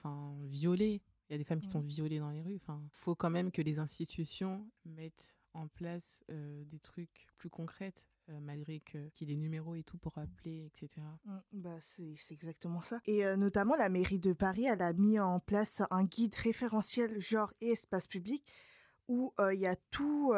violer. 0.45 1.01
Il 1.29 1.33
y 1.33 1.35
a 1.35 1.37
des 1.37 1.45
femmes 1.45 1.61
qui 1.61 1.69
sont 1.69 1.79
violées 1.79 2.19
dans 2.19 2.31
les 2.31 2.41
rues. 2.41 2.59
Enfin, 2.61 2.83
faut 2.91 3.15
quand 3.15 3.29
même 3.29 3.51
que 3.51 3.61
les 3.61 3.79
institutions 3.79 4.69
mettent 4.85 5.35
en 5.53 5.67
place 5.67 6.24
des 6.27 6.79
trucs 6.79 7.27
plus 7.38 7.50
concrets 7.50 7.93
malgré 8.41 8.79
qu'il 8.79 9.12
y 9.22 9.24
ait 9.24 9.36
des 9.36 9.38
numéros 9.38 9.75
et 9.75 9.83
tout 9.83 9.98
pour 9.98 10.17
appeler, 10.17 10.65
etc. 10.65 11.05
Mmh, 11.25 11.38
bah, 11.53 11.77
c'est 11.81 12.15
exactement 12.31 12.81
ça. 12.81 13.00
Et 13.05 13.24
notamment, 13.36 13.75
la 13.75 13.89
mairie 13.89 14.19
de 14.19 14.33
Paris, 14.33 14.65
elle 14.65 14.81
a 14.81 14.93
mis 14.93 15.19
en 15.19 15.39
place 15.39 15.81
un 15.91 16.03
guide 16.03 16.36
référentiel 16.36 17.19
genre 17.19 17.53
et 17.62 17.72
espace 17.72 18.07
public 18.07 18.45
où 19.10 19.33
il 19.51 19.60
y 19.60 19.67
a 19.67 19.75
tout, 19.91 20.33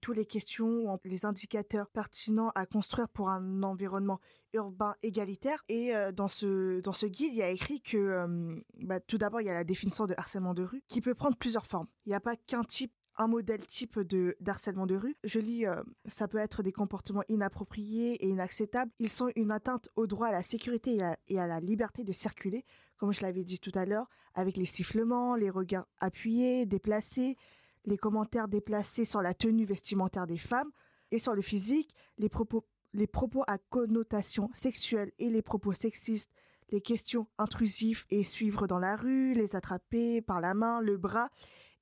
tous 0.00 0.12
les 0.12 0.24
questions, 0.24 0.98
les 1.04 1.26
indicateurs 1.26 1.90
pertinents 1.90 2.50
à 2.54 2.64
construire 2.64 3.08
pour 3.10 3.28
un 3.28 3.62
environnement 3.62 4.20
urbain 4.54 4.96
égalitaire. 5.02 5.62
Et 5.68 5.92
dans, 6.14 6.28
ce, 6.28 6.80
dans 6.80 6.94
ce 6.94 7.04
guide, 7.06 7.32
il 7.32 7.38
y 7.38 7.42
a 7.42 7.50
écrit 7.50 7.82
que 7.82 8.62
bah, 8.80 9.00
tout 9.00 9.18
d'abord, 9.18 9.42
il 9.42 9.46
y 9.46 9.50
a 9.50 9.54
la 9.54 9.64
définition 9.64 10.06
de 10.06 10.14
harcèlement 10.16 10.54
de 10.54 10.62
rue 10.62 10.82
qui 10.88 11.02
peut 11.02 11.14
prendre 11.14 11.36
plusieurs 11.36 11.66
formes. 11.66 11.88
Il 12.06 12.08
n'y 12.08 12.14
a 12.14 12.20
pas 12.20 12.36
qu'un 12.36 12.64
type 12.64 12.92
un 13.18 13.26
modèle 13.26 13.64
type 13.66 13.98
de 14.00 14.36
d'harcèlement 14.40 14.86
de 14.86 14.96
rue. 14.96 15.16
Je 15.24 15.38
lis, 15.38 15.64
ça 16.06 16.28
peut 16.28 16.38
être 16.38 16.62
des 16.62 16.72
comportements 16.72 17.22
inappropriés 17.28 18.14
et 18.24 18.28
inacceptables. 18.28 18.90
Ils 18.98 19.10
sont 19.10 19.30
une 19.36 19.50
atteinte 19.50 19.88
au 19.96 20.06
droit 20.06 20.28
à 20.28 20.32
la 20.32 20.42
sécurité 20.42 20.98
et 21.28 21.38
à 21.38 21.46
la 21.46 21.60
liberté 21.60 22.04
de 22.04 22.12
circuler, 22.12 22.64
comme 22.98 23.12
je 23.12 23.22
l'avais 23.22 23.44
dit 23.44 23.58
tout 23.58 23.72
à 23.74 23.86
l'heure, 23.86 24.08
avec 24.34 24.56
les 24.56 24.66
sifflements, 24.66 25.34
les 25.34 25.50
regards 25.50 25.88
appuyés, 25.98 26.66
déplacés, 26.66 27.36
les 27.84 27.96
commentaires 27.96 28.48
déplacés 28.48 29.04
sur 29.04 29.22
la 29.22 29.34
tenue 29.34 29.64
vestimentaire 29.64 30.26
des 30.26 30.38
femmes 30.38 30.70
et 31.10 31.18
sur 31.18 31.34
le 31.34 31.42
physique, 31.42 31.94
les 32.18 32.28
propos, 32.28 32.66
les 32.92 33.06
propos 33.06 33.44
à 33.46 33.58
connotation 33.58 34.50
sexuelle 34.52 35.12
et 35.18 35.30
les 35.30 35.42
propos 35.42 35.72
sexistes, 35.72 36.32
les 36.70 36.80
questions 36.80 37.28
intrusives 37.38 38.04
et 38.10 38.24
suivre 38.24 38.66
dans 38.66 38.78
la 38.78 38.96
rue, 38.96 39.32
les 39.34 39.54
attraper 39.54 40.20
par 40.20 40.40
la 40.40 40.54
main, 40.54 40.80
le 40.80 40.96
bras. 40.96 41.30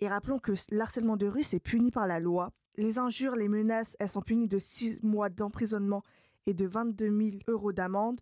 Et 0.04 0.08
rappelons 0.08 0.38
que 0.38 0.52
l'harcèlement 0.70 1.16
de 1.16 1.26
rue, 1.26 1.42
c'est 1.42 1.60
puni 1.60 1.90
par 1.90 2.06
la 2.06 2.20
loi. 2.20 2.52
Les 2.76 2.98
injures, 2.98 3.36
les 3.36 3.48
menaces, 3.48 3.96
elles 3.98 4.10
sont 4.10 4.20
punies 4.20 4.48
de 4.48 4.58
6 4.58 5.00
mois 5.02 5.30
d'emprisonnement 5.30 6.02
et 6.44 6.52
de 6.52 6.66
22 6.66 7.06
000 7.06 7.38
euros 7.48 7.72
d'amende. 7.72 8.20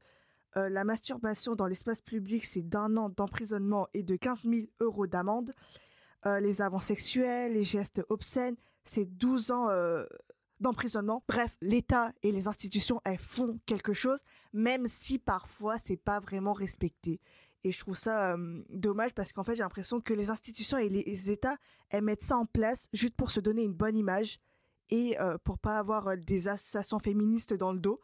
Euh, 0.57 0.69
la 0.69 0.85
masturbation 0.85 1.57
dans 1.57 1.67
l'espace 1.67 2.01
public, 2.01 2.45
c'est 2.45 2.63
d'un 2.63 2.97
an 2.97 3.09
d'emprisonnement 3.09 3.89
et 3.95 4.05
de 4.05 4.15
15 4.15 4.45
000 4.45 4.67
euros 4.79 5.09
d'amende. 5.09 5.55
Euh, 6.25 6.39
les 6.39 6.63
avances 6.63 6.85
sexuels, 6.85 7.55
les 7.55 7.65
gestes 7.65 8.01
obscènes, 8.11 8.55
c'est 8.85 9.05
12 9.05 9.51
ans 9.51 9.69
euh, 9.69 10.07
d'emprisonnement. 10.61 11.25
Bref, 11.27 11.57
l'État 11.61 12.13
et 12.23 12.31
les 12.31 12.47
institutions, 12.47 13.01
elles 13.05 13.19
font 13.19 13.59
quelque 13.67 13.93
chose, 13.93 14.21
même 14.53 14.87
si 14.87 15.19
parfois 15.19 15.79
c'est 15.79 15.97
pas 15.97 16.21
vraiment 16.21 16.53
respecté. 16.53 17.19
Et 17.65 17.73
je 17.73 17.79
trouve 17.79 17.97
ça 17.97 18.33
euh, 18.33 18.63
dommage 18.71 19.15
parce 19.15 19.33
qu'en 19.33 19.45
fait, 19.45 19.55
j'ai 19.55 19.63
l'impression 19.63 20.01
que 20.01 20.15
les 20.15 20.31
institutions 20.31 20.79
et 20.79 20.89
les 20.89 21.31
États, 21.31 21.57
elles 21.91 22.03
mettent 22.03 22.25
ça 22.25 22.37
en 22.37 22.47
place 22.47 22.89
juste 22.93 23.15
pour 23.15 23.31
se 23.31 23.41
donner 23.41 23.63
une 23.63 23.75
bonne 23.75 23.97
image 23.97 24.41
et 24.91 25.17
pour 25.45 25.59
pas 25.59 25.79
avoir 25.79 26.19
des 26.19 26.49
associations 26.49 26.99
féministes 26.99 27.55
dans 27.55 27.73
le 27.73 27.79
dos. 27.79 27.99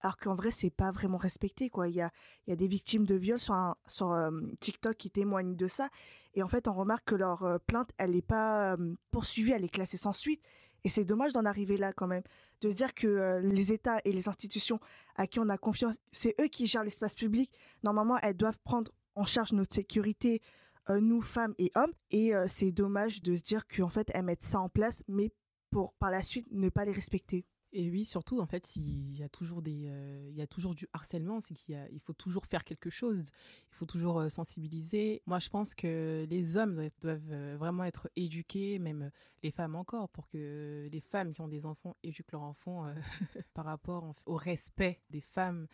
Alors 0.00 0.16
qu'en 0.16 0.36
vrai 0.36 0.52
c'est 0.52 0.70
pas 0.70 0.92
vraiment 0.92 1.16
respecté 1.16 1.70
quoi. 1.70 1.88
Il 1.88 1.96
y 1.96 2.00
a 2.00 2.12
y 2.46 2.52
a 2.52 2.56
des 2.56 2.68
victimes 2.68 3.04
de 3.04 3.16
viol 3.16 3.40
sur 3.40 3.74
sur 3.88 4.30
TikTok 4.60 4.96
qui 4.96 5.10
témoignent 5.10 5.56
de 5.56 5.66
ça. 5.66 5.88
Et 6.34 6.44
en 6.44 6.48
fait 6.48 6.68
on 6.68 6.72
remarque 6.72 7.04
que 7.04 7.16
leur 7.16 7.58
plainte 7.66 7.90
elle 7.98 8.12
n'est 8.12 8.22
pas 8.22 8.76
poursuivie 9.10 9.50
elle 9.50 9.64
est 9.64 9.68
classée 9.68 9.96
sans 9.96 10.12
suite. 10.12 10.40
Et 10.84 10.88
c'est 10.88 11.04
dommage 11.04 11.32
d'en 11.32 11.44
arriver 11.44 11.76
là 11.76 11.92
quand 11.92 12.06
même 12.06 12.22
de 12.60 12.70
dire 12.72 12.94
que 12.94 13.40
les 13.42 13.72
États 13.72 14.00
et 14.04 14.12
les 14.12 14.28
institutions 14.28 14.80
à 15.16 15.26
qui 15.26 15.38
on 15.40 15.48
a 15.48 15.58
confiance 15.58 15.96
c'est 16.12 16.34
eux 16.40 16.48
qui 16.48 16.66
gèrent 16.66 16.84
l'espace 16.84 17.14
public. 17.14 17.50
Normalement 17.82 18.18
elles 18.18 18.36
doivent 18.36 18.58
prendre 18.64 18.92
en 19.14 19.24
charge 19.24 19.52
notre 19.52 19.74
sécurité 19.74 20.40
nous 20.88 21.22
femmes 21.22 21.54
et 21.58 21.70
hommes. 21.74 21.92
Et 22.10 22.32
c'est 22.48 22.72
dommage 22.72 23.22
de 23.22 23.36
se 23.36 23.42
dire 23.42 23.66
qu'en 23.68 23.88
fait 23.88 24.10
elles 24.14 24.24
mettent 24.24 24.42
ça 24.42 24.60
en 24.60 24.68
place 24.68 25.02
mais 25.08 25.30
pour 25.70 25.92
par 25.94 26.10
la 26.10 26.22
suite 26.22 26.48
ne 26.50 26.68
pas 26.68 26.84
les 26.84 26.92
respecter 26.92 27.44
et 27.72 27.88
oui, 27.88 28.04
surtout, 28.04 28.40
en 28.40 28.46
fait, 28.46 28.66
s'il 28.66 29.16
y 29.16 29.22
a 29.22 29.28
toujours 29.28 29.62
des, 29.62 29.86
euh, 29.86 30.26
il 30.28 30.34
y 30.34 30.42
a 30.42 30.46
toujours 30.48 30.74
du 30.74 30.88
harcèlement, 30.92 31.40
c'est 31.40 31.54
qu'il 31.54 31.78
il 31.92 32.00
faut 32.00 32.12
toujours 32.12 32.46
faire 32.46 32.64
quelque 32.64 32.90
chose. 32.90 33.30
Il 33.70 33.76
faut 33.76 33.86
toujours 33.86 34.18
euh, 34.18 34.28
sensibiliser. 34.28 35.22
Moi, 35.26 35.38
je 35.38 35.48
pense 35.50 35.76
que 35.76 36.26
les 36.28 36.56
hommes 36.56 36.88
doivent, 37.00 37.20
euh, 37.30 37.56
vraiment 37.56 37.84
être 37.84 38.10
éduqués, 38.16 38.80
même 38.80 39.10
les 39.44 39.52
femmes 39.52 39.76
encore, 39.76 40.08
pour 40.08 40.28
que 40.28 40.88
les 40.90 41.00
femmes 41.00 41.32
qui 41.32 41.42
ont 41.42 41.48
des 41.48 41.64
enfants 41.64 41.96
éduquent 42.02 42.32
leurs 42.32 42.42
enfants 42.42 42.92
par 43.54 43.66
rapport 43.66 44.14
au 44.26 44.34
respect 44.34 45.00
des 45.10 45.20
femmes. 45.20 45.66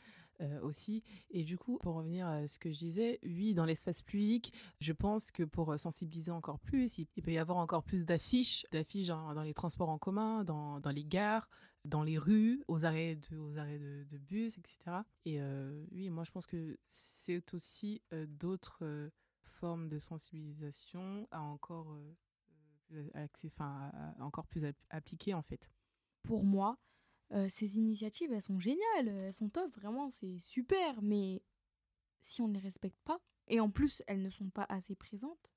aussi. 0.62 1.02
Et 1.30 1.44
du 1.44 1.56
coup, 1.56 1.78
pour 1.78 1.94
revenir 1.94 2.26
à 2.26 2.46
ce 2.46 2.58
que 2.58 2.70
je 2.70 2.76
disais, 2.76 3.18
oui, 3.22 3.54
dans 3.54 3.64
l'espace 3.64 4.02
public, 4.02 4.52
je 4.80 4.92
pense 4.92 5.30
que 5.30 5.44
pour 5.44 5.80
sensibiliser 5.80 6.30
encore 6.30 6.59
plus, 6.59 6.98
il, 6.98 7.06
peut 7.06 7.32
y 7.32 7.38
avoir 7.38 7.56
encore 7.56 7.82
plus 7.82 8.04
d'affiches, 8.04 8.66
d'affiches 8.70 9.09
dans 9.09 9.42
les 9.42 9.54
transports 9.54 9.88
en 9.88 9.96
commun, 9.96 10.44
dans 10.44 10.92
les 10.94 11.06
gares, 11.06 11.48
dans 11.87 12.03
les 12.03 12.18
rues, 12.18 12.62
aux 12.68 12.85
arrêts 12.85 13.16
de, 13.16 14.18
bus, 14.18 14.59
etc. 14.59 14.79
Et 15.25 15.40
euh, 15.40 15.85
oui, 15.92 16.11
moi 16.11 16.25
je 16.25 16.31
pense 16.31 16.46
que 16.46 16.79
c'est 16.88 17.55
aussi 17.55 18.03
euh, 18.12 18.27
d'autres 18.29 18.79
euh, 18.83 19.11
formes 19.44 19.88
de 19.88 19.99
sensibilisation 19.99 21.29
à 21.31 21.40
encore, 21.40 21.96
encore 24.20 24.46
plus 24.46 24.66
appliquer 24.90 25.35
en 25.35 25.42
fait. 25.42 25.70
Pour 26.22 26.44
moi, 26.44 26.79
ces 27.49 27.79
initiatives, 27.79 28.33
elles 28.33 28.42
sont 28.42 28.61
géniales, 28.61 29.09
elles 29.09 29.33
sont 29.33 29.49
top, 29.49 29.75
vraiment, 29.75 30.11
c'est 30.11 30.38
super, 30.40 31.01
mais 31.01 31.42
si 32.20 32.42
on 32.42 32.49
ne 32.49 32.55
les 32.55 32.61
respecte 32.61 32.99
pas, 33.05 33.20
et 33.49 33.61
en 33.61 33.70
plus 33.70 34.03
elles 34.07 34.22
ne 34.22 34.31
sont 34.31 34.51
pas 34.51 34.66
assez 34.68 34.94
présentes, 34.94 35.55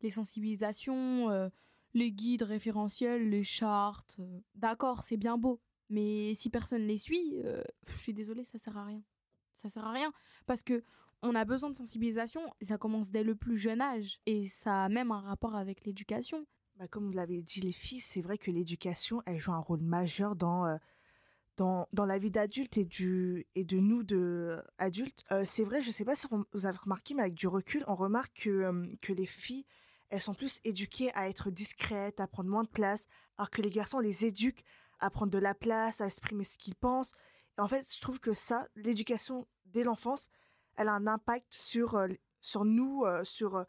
les 0.00 0.10
sensibilisations 0.10 1.50
les 1.94 2.12
guides 2.12 2.42
référentiels, 2.42 3.30
les 3.30 3.44
chartes. 3.44 4.16
Euh, 4.20 4.40
d'accord, 4.54 5.02
c'est 5.04 5.16
bien 5.16 5.38
beau. 5.38 5.60
Mais 5.88 6.34
si 6.34 6.50
personne 6.50 6.86
les 6.86 6.98
suit, 6.98 7.40
euh, 7.44 7.62
je 7.86 7.96
suis 7.96 8.12
désolée, 8.12 8.44
ça 8.44 8.58
sert 8.58 8.76
à 8.76 8.84
rien. 8.84 9.02
Ça 9.54 9.68
sert 9.68 9.84
à 9.84 9.92
rien. 9.92 10.12
Parce 10.46 10.62
que 10.62 10.82
on 11.22 11.34
a 11.34 11.46
besoin 11.46 11.70
de 11.70 11.76
sensibilisation, 11.76 12.42
et 12.60 12.66
ça 12.66 12.76
commence 12.76 13.10
dès 13.10 13.22
le 13.22 13.34
plus 13.34 13.56
jeune 13.56 13.80
âge. 13.80 14.20
Et 14.26 14.46
ça 14.46 14.84
a 14.84 14.88
même 14.90 15.10
un 15.10 15.20
rapport 15.20 15.54
avec 15.54 15.86
l'éducation. 15.86 16.46
Bah, 16.76 16.88
comme 16.88 17.06
vous 17.06 17.12
l'avez 17.12 17.40
dit, 17.40 17.60
les 17.60 17.72
filles, 17.72 18.00
c'est 18.00 18.20
vrai 18.20 18.36
que 18.36 18.50
l'éducation, 18.50 19.22
elle 19.24 19.38
joue 19.38 19.52
un 19.52 19.58
rôle 19.58 19.80
majeur 19.80 20.36
dans, 20.36 20.66
euh, 20.66 20.76
dans, 21.56 21.86
dans, 21.92 22.04
la 22.04 22.18
vie 22.18 22.30
d'adulte 22.30 22.76
et, 22.76 22.84
du, 22.84 23.46
et 23.54 23.64
de 23.64 23.78
nous, 23.78 24.02
de 24.02 24.60
adultes. 24.78 25.24
c'est 25.44 25.64
vrai, 25.64 25.80
je 25.80 25.86
ne 25.86 25.92
sais 25.92 26.04
pas 26.04 26.16
si 26.16 26.26
vous 26.52 26.66
avez 26.66 26.76
remarqué, 26.76 27.14
mais 27.14 27.22
avec 27.22 27.34
du 27.34 27.46
recul, 27.46 27.84
on 27.86 27.94
remarque 27.94 28.42
que, 28.42 28.96
que 29.00 29.12
les 29.12 29.26
filles, 29.26 29.64
elles 30.14 30.20
sont 30.20 30.34
plus 30.34 30.60
éduquées 30.62 31.12
à 31.14 31.28
être 31.28 31.50
discrètes, 31.50 32.20
à 32.20 32.28
prendre 32.28 32.48
moins 32.48 32.62
de 32.62 32.68
place, 32.68 33.08
alors 33.36 33.50
que 33.50 33.62
les 33.62 33.70
garçons 33.70 33.98
les 33.98 34.24
éduquent 34.24 34.64
à 35.00 35.10
prendre 35.10 35.32
de 35.32 35.38
la 35.38 35.54
place, 35.54 36.00
à 36.00 36.06
exprimer 36.06 36.44
ce 36.44 36.56
qu'ils 36.56 36.76
pensent. 36.76 37.12
Et 37.58 37.60
en 37.60 37.66
fait, 37.66 37.92
je 37.92 38.00
trouve 38.00 38.20
que 38.20 38.32
ça, 38.32 38.68
l'éducation 38.76 39.48
dès 39.66 39.82
l'enfance, 39.82 40.30
elle 40.76 40.86
a 40.86 40.92
un 40.92 41.08
impact 41.08 41.52
sur, 41.52 41.96
euh, 41.96 42.08
sur 42.40 42.64
nous, 42.64 43.02
euh, 43.04 43.24
sur, 43.24 43.56
euh, 43.56 43.64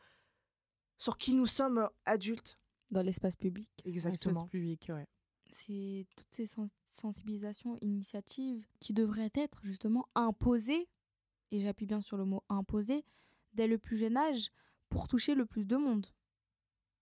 sur 0.99 1.17
qui 1.17 1.33
nous 1.33 1.47
sommes 1.47 1.89
adultes. 2.05 2.59
Dans 2.91 3.01
l'espace 3.01 3.35
public. 3.35 3.67
Exactement. 3.83 4.33
L'espace 4.33 4.49
public, 4.49 4.85
ouais. 4.89 5.07
C'est 5.49 6.05
toutes 6.15 6.31
ces 6.31 6.47
sensibilisations, 6.91 7.79
initiatives 7.81 8.67
qui 8.79 8.93
devraient 8.93 9.31
être 9.33 9.59
justement 9.63 10.07
imposées, 10.13 10.87
et 11.49 11.63
j'appuie 11.63 11.87
bien 11.87 12.01
sur 12.01 12.17
le 12.17 12.25
mot 12.25 12.43
imposées, 12.49 13.03
dès 13.53 13.65
le 13.67 13.79
plus 13.79 13.97
jeune 13.97 14.17
âge 14.17 14.51
pour 14.89 15.07
toucher 15.07 15.33
le 15.33 15.47
plus 15.47 15.65
de 15.65 15.77
monde 15.77 16.05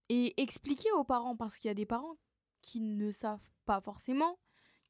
et 0.09 0.41
expliquer 0.41 0.91
aux 0.93 1.03
parents, 1.03 1.35
parce 1.35 1.57
qu'il 1.57 1.69
y 1.69 1.71
a 1.71 1.75
des 1.75 1.85
parents 1.85 2.17
qui 2.61 2.81
ne 2.81 3.11
savent 3.11 3.49
pas 3.65 3.81
forcément, 3.81 4.39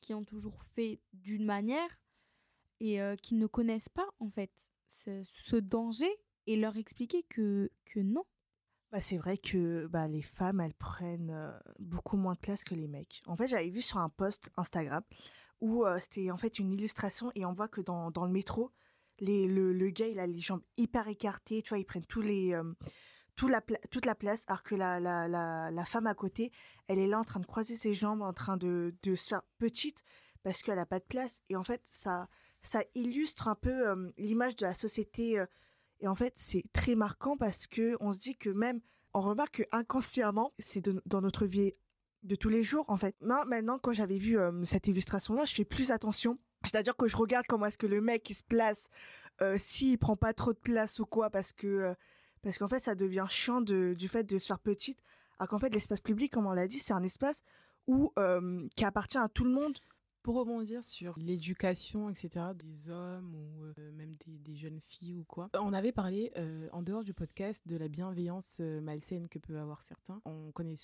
qui 0.01 0.13
ont 0.13 0.23
toujours 0.23 0.63
fait 0.75 1.01
d'une 1.13 1.45
manière 1.45 1.99
et 2.79 3.01
euh, 3.01 3.15
qui 3.15 3.35
ne 3.35 3.47
connaissent 3.47 3.89
pas 3.89 4.07
en 4.19 4.29
fait 4.29 4.51
ce, 4.87 5.55
danger 5.55 6.11
et 6.45 6.55
leur 6.55 6.77
expliquer 6.77 7.23
que, 7.23 7.71
que 7.85 7.99
non. 7.99 8.23
Bah, 8.91 9.01
c'est 9.01 9.17
vrai 9.17 9.37
que 9.37 9.87
bah, 9.87 10.07
les 10.07 10.21
femmes, 10.21 10.59
elles 10.59 10.73
prennent 10.73 11.31
euh, 11.31 11.51
beaucoup 11.79 12.17
moins 12.17 12.33
de 12.33 12.39
place 12.39 12.63
que 12.63 12.75
les 12.75 12.87
mecs. 12.87 13.23
En 13.25 13.35
fait, 13.35 13.47
j'avais 13.47 13.69
vu 13.69 13.81
sur 13.81 13.97
un 13.97 14.09
post 14.09 14.51
Instagram 14.55 15.03
où 15.61 15.85
euh, 15.85 15.97
c'était 15.99 16.29
en 16.29 16.37
fait 16.37 16.59
une 16.59 16.71
illustration 16.71 17.31
et 17.33 17.45
on 17.45 17.53
voit 17.53 17.69
que 17.69 17.81
dans, 17.81 18.11
dans 18.11 18.25
le 18.25 18.31
métro, 18.31 18.71
les, 19.19 19.47
le, 19.47 19.73
le, 19.73 19.89
gars, 19.89 20.07
il 20.07 20.19
a 20.19 20.27
les 20.27 20.39
jambes 20.39 20.63
hyper 20.77 21.07
écartées, 21.07 21.61
tu 21.61 21.69
vois, 21.69 21.79
ils 21.79 21.85
prennent 21.85 22.05
tous 22.05 22.21
les, 22.21 22.53
toute 23.35 23.49
la, 23.49 23.61
toute 23.61 24.05
la 24.05 24.15
place, 24.15 24.43
alors 24.47 24.63
que 24.63 24.75
la, 24.75 24.99
la, 24.99 25.27
la, 25.71 25.85
femme 25.85 26.07
à 26.07 26.13
côté, 26.13 26.51
elle 26.87 26.99
est 26.99 27.07
là 27.07 27.19
en 27.19 27.23
train 27.23 27.39
de 27.39 27.45
croiser 27.45 27.75
ses 27.75 27.93
jambes, 27.93 28.21
en 28.21 28.33
train 28.33 28.57
de, 28.57 28.95
de 29.01 29.15
se 29.15 29.29
faire 29.29 29.41
petite 29.57 30.03
parce 30.43 30.61
qu'elle 30.61 30.75
n'a 30.75 30.85
pas 30.85 30.99
de 30.99 31.05
place. 31.05 31.41
Et 31.49 31.55
en 31.55 31.63
fait, 31.63 31.81
ça, 31.85 32.27
ça 32.61 32.83
illustre 32.95 33.47
un 33.47 33.55
peu 33.55 33.89
euh, 33.89 34.11
l'image 34.17 34.55
de 34.55 34.65
la 34.65 34.73
société. 34.73 35.39
Euh, 35.39 35.45
et 35.99 36.07
en 36.07 36.15
fait, 36.15 36.33
c'est 36.35 36.63
très 36.73 36.95
marquant 36.95 37.37
parce 37.37 37.65
que 37.65 37.97
on 37.99 38.11
se 38.11 38.19
dit 38.19 38.37
que 38.37 38.49
même, 38.49 38.81
on 39.13 39.21
remarque 39.21 39.57
que 39.57 39.63
inconsciemment, 39.71 40.53
c'est 40.59 40.83
dans 41.05 41.21
notre 41.21 41.45
vie 41.45 41.73
de 42.23 42.35
tous 42.35 42.49
les 42.49 42.63
jours, 42.63 42.85
en 42.89 42.97
fait. 42.97 43.15
Moi, 43.21 43.45
maintenant, 43.45 43.79
quand 43.79 43.91
j'avais 43.91 44.17
vu 44.17 44.37
euh, 44.37 44.63
cette 44.63 44.87
illustration-là, 44.87 45.45
je 45.45 45.55
fais 45.55 45.65
plus 45.65 45.91
attention. 45.91 46.39
C'est-à-dire 46.63 46.95
que 46.95 47.07
je 47.07 47.17
regarde 47.17 47.45
comment 47.47 47.65
est-ce 47.65 47.77
que 47.77 47.87
le 47.87 47.99
mec 47.99 48.31
se 48.33 48.43
place, 48.43 48.89
s'il 49.57 49.97
prend 49.97 50.15
pas 50.15 50.33
trop 50.33 50.53
de 50.53 50.57
place 50.57 50.99
ou 50.99 51.05
quoi, 51.05 51.29
parce 51.29 51.51
que 51.51 51.93
parce 52.43 52.57
qu'en 52.57 52.67
fait, 52.67 52.79
ça 52.79 52.93
devient 52.93 53.25
chiant 53.29 53.61
de, 53.61 53.95
du 53.97 54.07
fait 54.07 54.23
de 54.23 54.37
se 54.37 54.47
faire 54.47 54.59
petite. 54.59 54.99
Alors 55.39 55.49
qu'en 55.49 55.59
fait, 55.59 55.73
l'espace 55.73 56.01
public, 56.01 56.31
comme 56.31 56.45
on 56.45 56.51
l'a 56.51 56.67
dit, 56.67 56.77
c'est 56.77 56.93
un 56.93 57.03
espace 57.03 57.43
ou 57.87 58.11
euh, 58.19 58.67
qui 58.75 58.85
appartient 58.85 59.17
à 59.17 59.29
tout 59.29 59.45
le 59.45 59.51
monde. 59.51 59.77
Pour 60.21 60.35
rebondir 60.35 60.85
sur 60.85 61.19
l'éducation, 61.19 62.09
etc., 62.09 62.45
des 62.55 62.87
hommes 62.87 63.35
ou 63.35 63.65
euh, 63.65 63.91
même 63.91 64.15
des, 64.25 64.55
jeunes 64.55 64.79
filles 64.79 65.17
ou 65.17 65.25
quoi, 65.25 65.49
on 65.59 65.73
avait 65.73 65.91
parlé 65.91 66.31
euh, 66.37 66.69
en 66.71 66.81
dehors 66.81 67.03
du 67.03 67.13
podcast 67.13 67.67
de 67.67 67.75
la 67.75 67.89
bienveillance 67.89 68.61
malsaine 68.61 69.27
que 69.27 69.37
peuvent 69.37 69.57
avoir 69.57 69.81
certains. 69.81 70.21
On 70.23 70.53
connaît 70.53 70.77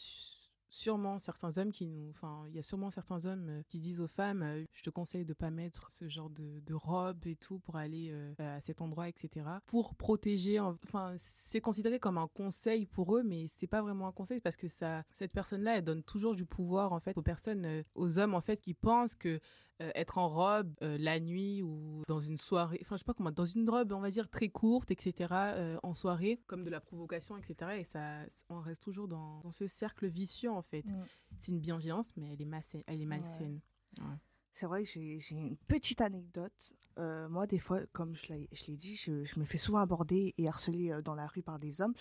sûrement 0.69 1.19
certains 1.19 1.57
hommes 1.57 1.71
qui 1.71 1.87
nous 1.87 2.09
enfin 2.09 2.43
il 2.47 2.55
y 2.55 2.59
a 2.59 2.61
sûrement 2.61 2.91
certains 2.91 3.25
hommes 3.25 3.47
euh, 3.49 3.61
qui 3.67 3.79
disent 3.79 3.99
aux 3.99 4.07
femmes 4.07 4.43
euh, 4.43 4.63
je 4.73 4.81
te 4.81 4.89
conseille 4.89 5.25
de 5.25 5.33
pas 5.33 5.49
mettre 5.49 5.91
ce 5.91 6.07
genre 6.07 6.29
de, 6.29 6.73
robe 6.73 7.25
et 7.25 7.35
tout 7.35 7.59
pour 7.59 7.75
aller 7.75 8.09
euh, 8.11 8.33
à 8.37 8.61
cet 8.61 8.81
endroit 8.81 9.09
etc 9.09 9.45
pour 9.65 9.95
protéger 9.95 10.59
enfin 10.59 11.13
c'est 11.17 11.61
considéré 11.61 11.99
comme 11.99 12.17
un 12.17 12.27
conseil 12.27 12.85
pour 12.85 13.17
eux 13.17 13.23
mais 13.23 13.47
c'est 13.47 13.67
pas 13.67 13.81
vraiment 13.81 14.07
un 14.07 14.11
conseil 14.11 14.39
parce 14.39 14.55
que 14.55 14.67
ça 14.67 15.03
cette 15.11 15.31
personne 15.31 15.63
là 15.63 15.77
elle 15.77 15.83
donne 15.83 16.03
toujours 16.03 16.35
du 16.35 16.45
pouvoir 16.45 16.93
en 16.93 16.99
fait 16.99 17.17
aux 17.17 17.23
personnes 17.23 17.83
aux 17.95 18.19
hommes 18.19 18.35
en 18.35 18.41
fait 18.41 18.61
qui 18.61 18.73
pensent 18.73 19.15
que 19.15 19.39
euh, 19.81 19.91
être 19.95 20.17
en 20.17 20.29
robe 20.29 20.73
euh, 20.81 20.97
la 20.99 21.19
nuit 21.19 21.63
ou 21.63 22.03
dans 22.07 22.19
une 22.19 22.37
soirée, 22.37 22.79
enfin 22.81 22.95
je 22.95 22.99
sais 22.99 23.05
pas 23.05 23.13
comment, 23.13 23.31
dans 23.31 23.45
une 23.45 23.69
robe 23.69 23.91
on 23.93 23.99
va 23.99 24.09
dire 24.09 24.29
très 24.29 24.49
courte, 24.49 24.91
etc. 24.91 25.13
euh, 25.31 25.79
en 25.83 25.93
soirée, 25.93 26.41
comme 26.47 26.63
de 26.63 26.69
la 26.69 26.81
provocation, 26.81 27.37
etc. 27.37 27.77
Et 27.79 27.83
ça, 27.83 28.25
on 28.49 28.59
reste 28.59 28.83
toujours 28.83 29.07
dans, 29.07 29.39
dans 29.41 29.51
ce 29.51 29.67
cercle 29.67 30.07
vicieux 30.07 30.51
en 30.51 30.61
fait. 30.61 30.85
Mm. 30.85 31.05
C'est 31.37 31.51
une 31.51 31.59
bienveillance, 31.59 32.15
mais 32.17 32.33
elle 32.33 32.41
est, 32.41 32.45
malsaine, 32.45 32.83
elle 32.87 33.01
est 33.01 33.05
malsaine. 33.05 33.61
Ouais. 33.99 34.05
C'est 34.53 34.65
vrai 34.65 34.83
que 34.83 34.89
j'ai 34.89 35.19
une 35.31 35.55
petite 35.55 36.01
anecdote. 36.01 36.75
Euh, 36.97 37.29
moi, 37.29 37.47
des 37.47 37.59
fois, 37.59 37.79
comme 37.93 38.15
je 38.15 38.27
l'ai 38.33 38.75
dit, 38.75 38.95
je, 38.95 39.23
je 39.23 39.39
me 39.39 39.45
fais 39.45 39.57
souvent 39.57 39.79
aborder 39.79 40.33
et 40.37 40.47
harceler 40.49 40.99
dans 41.03 41.15
la 41.15 41.27
rue 41.27 41.41
par 41.41 41.59
des 41.59 41.81
hommes. 41.81 41.93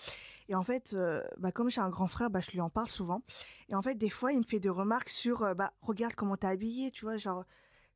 Et 0.49 0.55
en 0.55 0.63
fait, 0.63 0.93
euh, 0.93 1.23
bah, 1.37 1.53
comme 1.53 1.69
j'ai 1.69 1.79
un 1.79 1.89
grand 1.89 2.07
frère, 2.07 2.29
bah, 2.29 2.41
je 2.41 2.51
lui 2.51 2.59
en 2.59 2.69
parle 2.69 2.89
souvent. 2.89 3.21
Et 3.69 3.75
en 3.75 3.81
fait, 3.81 3.95
des 3.95 4.09
fois, 4.09 4.33
il 4.33 4.39
me 4.39 4.43
fait 4.43 4.59
des 4.59 4.69
remarques 4.69 5.09
sur, 5.09 5.43
euh, 5.43 5.53
bah, 5.53 5.71
regarde 5.81 6.15
comment 6.15 6.35
t'es 6.35 6.47
habillée, 6.47 6.91
tu 6.91 7.05
vois, 7.05 7.17
genre, 7.17 7.45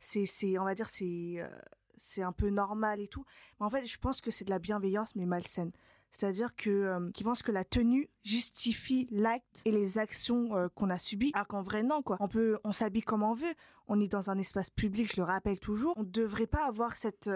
c'est, 0.03 0.25
c'est, 0.25 0.59
on 0.59 0.65
va 0.65 0.75
dire, 0.75 0.89
c'est, 0.89 1.35
euh, 1.37 1.47
c'est 1.95 2.23
un 2.23 2.33
peu 2.33 2.49
normal 2.49 2.99
et 2.99 3.07
tout. 3.07 3.25
Mais 3.59 3.65
en 3.65 3.69
fait, 3.69 3.85
je 3.85 3.97
pense 3.97 4.21
que 4.21 4.31
c'est 4.31 4.45
de 4.45 4.49
la 4.49 4.59
bienveillance, 4.59 5.15
mais 5.15 5.25
malsaine. 5.25 5.71
C'est-à-dire 6.11 6.55
que 6.55 6.69
euh, 6.69 7.11
qui 7.11 7.23
pense 7.23 7.41
que 7.41 7.51
la 7.51 7.63
tenue 7.63 8.09
justifie 8.23 9.07
l'acte 9.09 9.63
et 9.65 9.71
les 9.71 9.97
actions 9.97 10.55
euh, 10.55 10.67
qu'on 10.75 10.91
a 10.91 10.99
subies, 10.99 11.31
alors 11.33 11.47
qu'en 11.47 11.63
vrai 11.63 11.81
non 11.81 12.03
quoi. 12.03 12.17
On 12.19 12.27
peut, 12.27 12.59
on 12.63 12.71
s'habille 12.71 13.01
comme 13.01 13.23
on 13.23 13.33
veut. 13.33 13.53
On 13.87 13.99
est 13.99 14.07
dans 14.07 14.29
un 14.29 14.37
espace 14.37 14.69
public, 14.69 15.11
je 15.11 15.19
le 15.19 15.23
rappelle 15.23 15.59
toujours. 15.59 15.93
On 15.97 16.03
devrait 16.03 16.45
pas 16.45 16.67
avoir 16.67 16.97
cette 16.97 17.31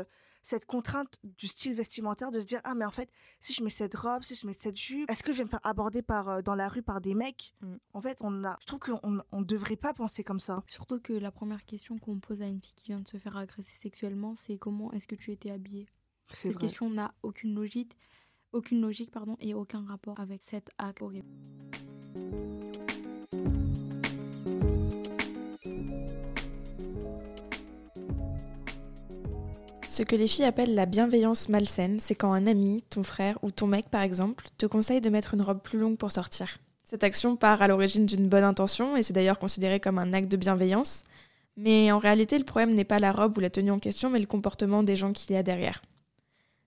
cette 0.48 0.66
contrainte 0.66 1.20
du 1.24 1.48
style 1.48 1.74
vestimentaire 1.74 2.32
de 2.32 2.40
se 2.40 2.46
dire 2.46 2.62
ah 2.64 2.74
mais 2.74 2.86
en 2.86 2.92
fait 2.92 3.10
si 3.42 3.54
je 3.54 3.62
mets 3.64 3.70
cette 3.70 3.96
robe, 3.96 4.24
si 4.24 4.34
je 4.34 4.48
mets 4.48 4.54
cette 4.54 4.78
jupe, 4.78 5.10
est-ce 5.12 5.22
que 5.22 5.34
je 5.34 5.40
vais 5.40 5.44
me 5.44 5.50
faire 5.50 5.60
aborder 5.64 6.02
par 6.02 6.30
euh, 6.30 6.42
dans 6.42 6.56
la 6.56 6.70
rue 6.70 6.82
par 6.82 7.02
des 7.02 7.16
mecs? 7.16 7.54
Mm. 7.62 7.76
En 7.94 8.02
fait, 8.02 8.20
on 8.22 8.46
a, 8.46 8.58
je 8.62 8.66
trouve 8.66 8.80
qu'on 8.80 9.22
on 9.32 9.42
devrait 9.42 9.76
pas 9.76 9.94
penser 9.94 10.24
comme 10.24 10.40
ça. 10.40 10.64
Surtout 10.68 11.00
que 11.02 11.12
la 11.12 11.32
première 11.32 11.66
question 11.66 11.98
qu'on 11.98 12.20
pose 12.20 12.42
à 12.42 12.46
une 12.46 12.62
fille 12.62 12.74
qui 12.76 12.86
vient 12.86 13.02
de 13.02 13.08
se 13.08 13.18
faire 13.18 13.36
agresser 13.36 13.76
sexuellement, 13.82 14.36
c'est 14.36 14.58
comment 14.58 14.92
est-ce 14.94 15.08
que 15.08 15.16
tu 15.16 15.32
étais 15.32 15.52
habillée? 15.52 15.88
C'est 16.30 16.48
Cette 16.48 16.54
vrai. 16.54 16.62
question 16.62 16.90
n'a 16.90 17.14
aucune 17.24 17.54
logique, 17.54 17.98
aucune 18.54 18.80
logique 18.80 19.12
pardon, 19.12 19.36
et 19.40 19.54
aucun 19.54 19.86
rapport 19.86 20.20
avec 20.20 20.42
cet 20.42 20.70
acte 20.78 21.02
horrible. 21.02 21.28
Ce 29.98 30.04
que 30.04 30.16
les 30.16 30.28
filles 30.28 30.46
appellent 30.46 30.76
la 30.76 30.86
bienveillance 30.86 31.50
malsaine, 31.50 32.00
c'est 32.00 32.14
quand 32.14 32.32
un 32.32 32.46
ami, 32.46 32.84
ton 32.92 33.02
frère 33.02 33.40
ou 33.42 33.50
ton 33.50 33.66
mec 33.66 33.90
par 33.90 34.04
exemple, 34.04 34.46
te 34.60 34.68
conseille 34.68 35.02
de 35.02 35.10
mettre 35.10 35.34
une 35.34 35.42
robe 35.42 35.60
plus 35.60 35.80
longue 35.80 35.98
pour 35.98 36.12
sortir. 36.12 36.60
Cette 36.84 37.04
action 37.04 37.36
part 37.36 37.64
à 37.64 37.68
l'origine 37.68 38.06
d'une 38.06 38.30
bonne 38.30 38.44
intention 38.44 38.96
et 38.96 39.02
c'est 39.02 39.14
d'ailleurs 39.14 39.40
considéré 39.40 39.80
comme 39.80 39.98
un 39.98 40.14
acte 40.14 40.30
de 40.30 40.38
bienveillance, 40.38 41.04
mais 41.56 41.92
en 41.92 41.98
réalité 41.98 42.38
le 42.38 42.44
problème 42.44 42.76
n'est 42.76 42.84
pas 42.84 43.00
la 43.00 43.12
robe 43.12 43.40
ou 43.40 43.42
la 43.42 43.50
tenue 43.50 43.72
en 43.72 43.80
question, 43.80 44.12
mais 44.12 44.20
le 44.20 44.28
comportement 44.28 44.84
des 44.84 44.96
gens 44.96 45.14
qu'il 45.14 45.34
y 45.34 45.36
a 45.36 45.42
derrière. 45.42 45.82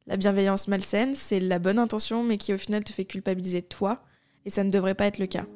La 0.08 0.16
bienveillance 0.16 0.66
malsaine, 0.66 1.14
c'est 1.14 1.38
la 1.38 1.60
bonne 1.60 1.78
intention 1.78 2.24
mais 2.24 2.36
qui 2.36 2.52
au 2.52 2.58
final 2.58 2.82
te 2.82 2.92
fait 2.92 3.04
culpabiliser 3.04 3.62
toi, 3.62 4.02
et 4.44 4.50
ça 4.50 4.64
ne 4.64 4.72
devrait 4.72 4.96
pas 4.96 5.06
être 5.06 5.20
le 5.20 5.28
cas. 5.28 5.46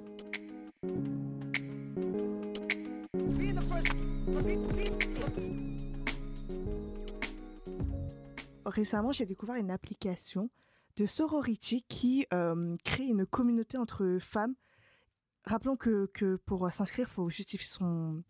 Récemment, 8.64 9.12
j'ai 9.12 9.26
découvert 9.26 9.56
une 9.56 9.70
application 9.70 10.50
de 10.96 11.06
sorority 11.06 11.82
qui 11.88 12.26
euh, 12.32 12.76
crée 12.84 13.04
une 13.04 13.26
communauté 13.26 13.76
entre 13.76 14.18
femmes. 14.20 14.54
Rappelons 15.44 15.76
que, 15.76 16.36
pour 16.46 16.72
s'inscrire, 16.72 17.06
il 17.08 17.12
faut 17.12 17.28
justifier 17.28 17.68
son, 17.68 18.22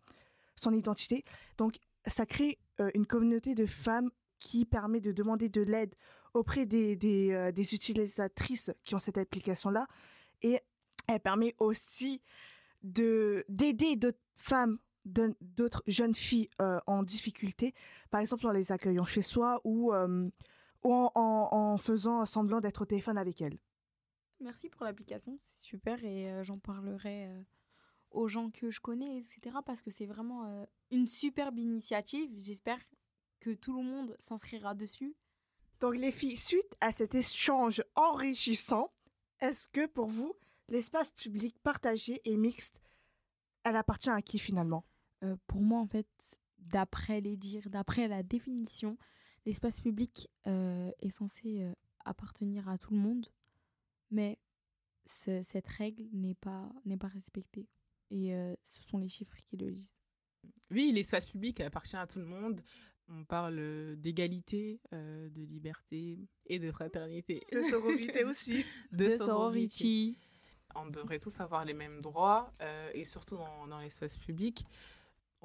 identité. 0.73 1.23
Donc, 1.57 1.77
ça 2.05 2.25
crée 2.25 2.59
euh, 2.79 2.91
une 2.93 3.05
communauté 3.05 3.55
de 3.55 3.65
femmes 3.65 4.09
qui 4.39 4.65
permet 4.65 4.99
de 4.99 5.11
demander 5.11 5.47
de 5.47 5.61
l'aide 5.61 5.95
auprès 6.33 6.65
des, 6.65 6.97
euh, 7.31 7.51
utilisatrices 7.51 8.71
qui 8.83 8.95
ont 8.95 8.99
cette 8.99 9.17
application-là. 9.17 9.87
Et 10.41 10.59
elle 11.07 11.19
permet 11.19 11.55
aussi 11.59 12.21
de 12.83 13.45
d'aider 13.47 13.95
d'autres 13.95 14.19
femmes 14.35 14.77
d'autres 15.05 15.83
jeunes 15.87 16.15
filles 16.15 16.49
euh, 16.61 16.79
en 16.87 17.03
difficulté, 17.03 17.73
par 18.09 18.21
exemple 18.21 18.45
en 18.47 18.51
les 18.51 18.71
accueillant 18.71 19.05
chez 19.05 19.21
soi 19.21 19.61
ou, 19.63 19.93
euh, 19.93 20.29
ou 20.83 20.93
en, 20.93 21.11
en- 21.15 21.49
en 21.51 21.77
faisant 21.77 22.25
semblant 22.25 22.59
d'être 22.61 22.81
au 22.81 22.85
téléphone 22.85 23.17
avec 23.17 23.41
elles. 23.41 23.57
Merci 24.39 24.69
pour 24.69 24.83
l'application, 24.83 25.37
c'est 25.41 25.63
super 25.63 26.03
et 26.03 26.31
euh, 26.31 26.43
j'en 26.43 26.57
parlerai 26.59 27.29
aux 28.11 28.27
gens 28.27 28.49
que 28.49 28.71
je 28.71 28.79
connais, 28.79 29.17
etc. 29.17 29.57
Parce 29.65 29.81
que 29.81 29.91
c'est 29.91 30.05
vraiment 30.05 30.65
une 30.91 31.07
superbe 31.07 31.57
initiative. 31.59 32.31
J'espère 32.37 32.79
que 33.41 33.51
tout 33.51 33.75
le 33.77 33.83
monde 33.83 34.15
s'inscrira 34.19 34.73
dessus. 34.73 35.15
Donc 35.81 35.97
les 35.97 36.11
filles, 36.11 36.37
suite 36.37 36.75
à 36.81 36.91
cet 36.93 37.13
échange 37.15 37.83
enrichissant, 37.95 38.91
est-ce 39.41 39.67
que 39.67 39.85
pour 39.85 40.07
vous, 40.07 40.33
l'espace 40.69 41.11
public 41.11 41.57
partagé 41.61 42.21
et 42.23 42.37
mixte, 42.37 42.79
elle 43.63 43.75
appartient 43.75 44.09
à 44.09 44.21
qui 44.21 44.39
finalement? 44.39 44.85
Euh, 45.25 45.35
pour 45.47 45.61
moi, 45.61 45.79
en 45.79 45.87
fait, 45.87 46.07
d'après 46.59 47.21
les 47.21 47.35
dires, 47.37 47.69
d'après 47.69 48.07
la 48.07 48.23
définition, 48.23 48.97
l'espace 49.45 49.79
public 49.81 50.29
euh, 50.47 50.91
est 51.01 51.09
censé 51.09 51.61
euh, 51.63 51.73
appartenir 52.05 52.67
à 52.69 52.77
tout 52.77 52.93
le 52.93 52.99
monde, 52.99 53.27
mais 54.11 54.37
ce- 55.05 55.41
cette 55.43 55.67
règle 55.67 56.03
n'est 56.13 56.35
pas, 56.35 56.71
n'est 56.85 56.97
pas 56.97 57.07
respectée. 57.07 57.67
Et 58.11 58.33
euh, 58.35 58.53
ce 58.63 58.81
sont 58.83 58.97
les 58.97 59.09
chiffres 59.09 59.35
qui 59.49 59.57
le 59.57 59.71
disent. 59.71 59.99
Oui, 60.71 60.91
l'espace 60.93 61.29
public 61.29 61.59
appartient 61.61 61.95
à 61.97 62.07
tout 62.07 62.19
le 62.19 62.25
monde. 62.25 62.61
On 63.07 63.23
parle 63.23 63.95
d'égalité, 63.97 64.79
euh, 64.93 65.29
de 65.29 65.43
liberté 65.43 66.27
et 66.47 66.57
de 66.59 66.71
fraternité. 66.71 67.43
De 67.51 67.61
sororité 67.61 68.23
aussi. 68.25 68.65
De, 68.91 69.05
De 69.05 69.17
sororité. 69.17 70.17
On 70.75 70.87
devrait 70.87 71.19
tous 71.19 71.39
avoir 71.39 71.63
les 71.65 71.73
mêmes 71.73 72.01
droits 72.01 72.51
euh, 72.61 72.89
et 72.93 73.05
surtout 73.05 73.37
dans, 73.37 73.67
dans 73.67 73.79
l'espace 73.79 74.17
public. 74.17 74.65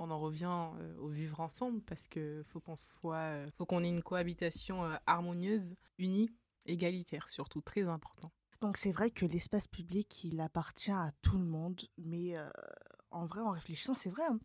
On 0.03 0.11
en 0.11 0.19
revient 0.19 0.47
euh, 0.49 0.97
au 0.97 1.09
vivre 1.09 1.41
ensemble 1.41 1.83
parce 1.83 2.09
que 2.09 2.43
faut 2.49 2.59
qu'on 2.59 2.77
soit, 2.77 3.17
euh, 3.17 3.51
faut 3.59 3.67
qu'on 3.67 3.85
ait 3.85 3.89
une 3.91 4.03
cohabitation 4.03 4.83
euh, 4.83 4.97
harmonieuse, 5.07 5.75
unie, 5.99 6.31
égalitaire, 6.65 7.29
surtout 7.29 7.61
très 7.61 7.87
important. 7.87 8.31
Donc 8.63 8.79
c'est 8.79 8.93
vrai 8.93 9.11
que 9.11 9.27
l'espace 9.27 9.67
public, 9.67 10.25
il 10.25 10.41
appartient 10.41 10.91
à 10.91 11.13
tout 11.21 11.37
le 11.37 11.45
monde, 11.45 11.83
mais 11.99 12.35
en 13.11 13.25
vrai, 13.25 13.41
en 13.41 13.53
réfléchissant, 13.53 13.95
c'est 13.95 14.11
vrai. 14.11 14.23
hein. 14.29 14.39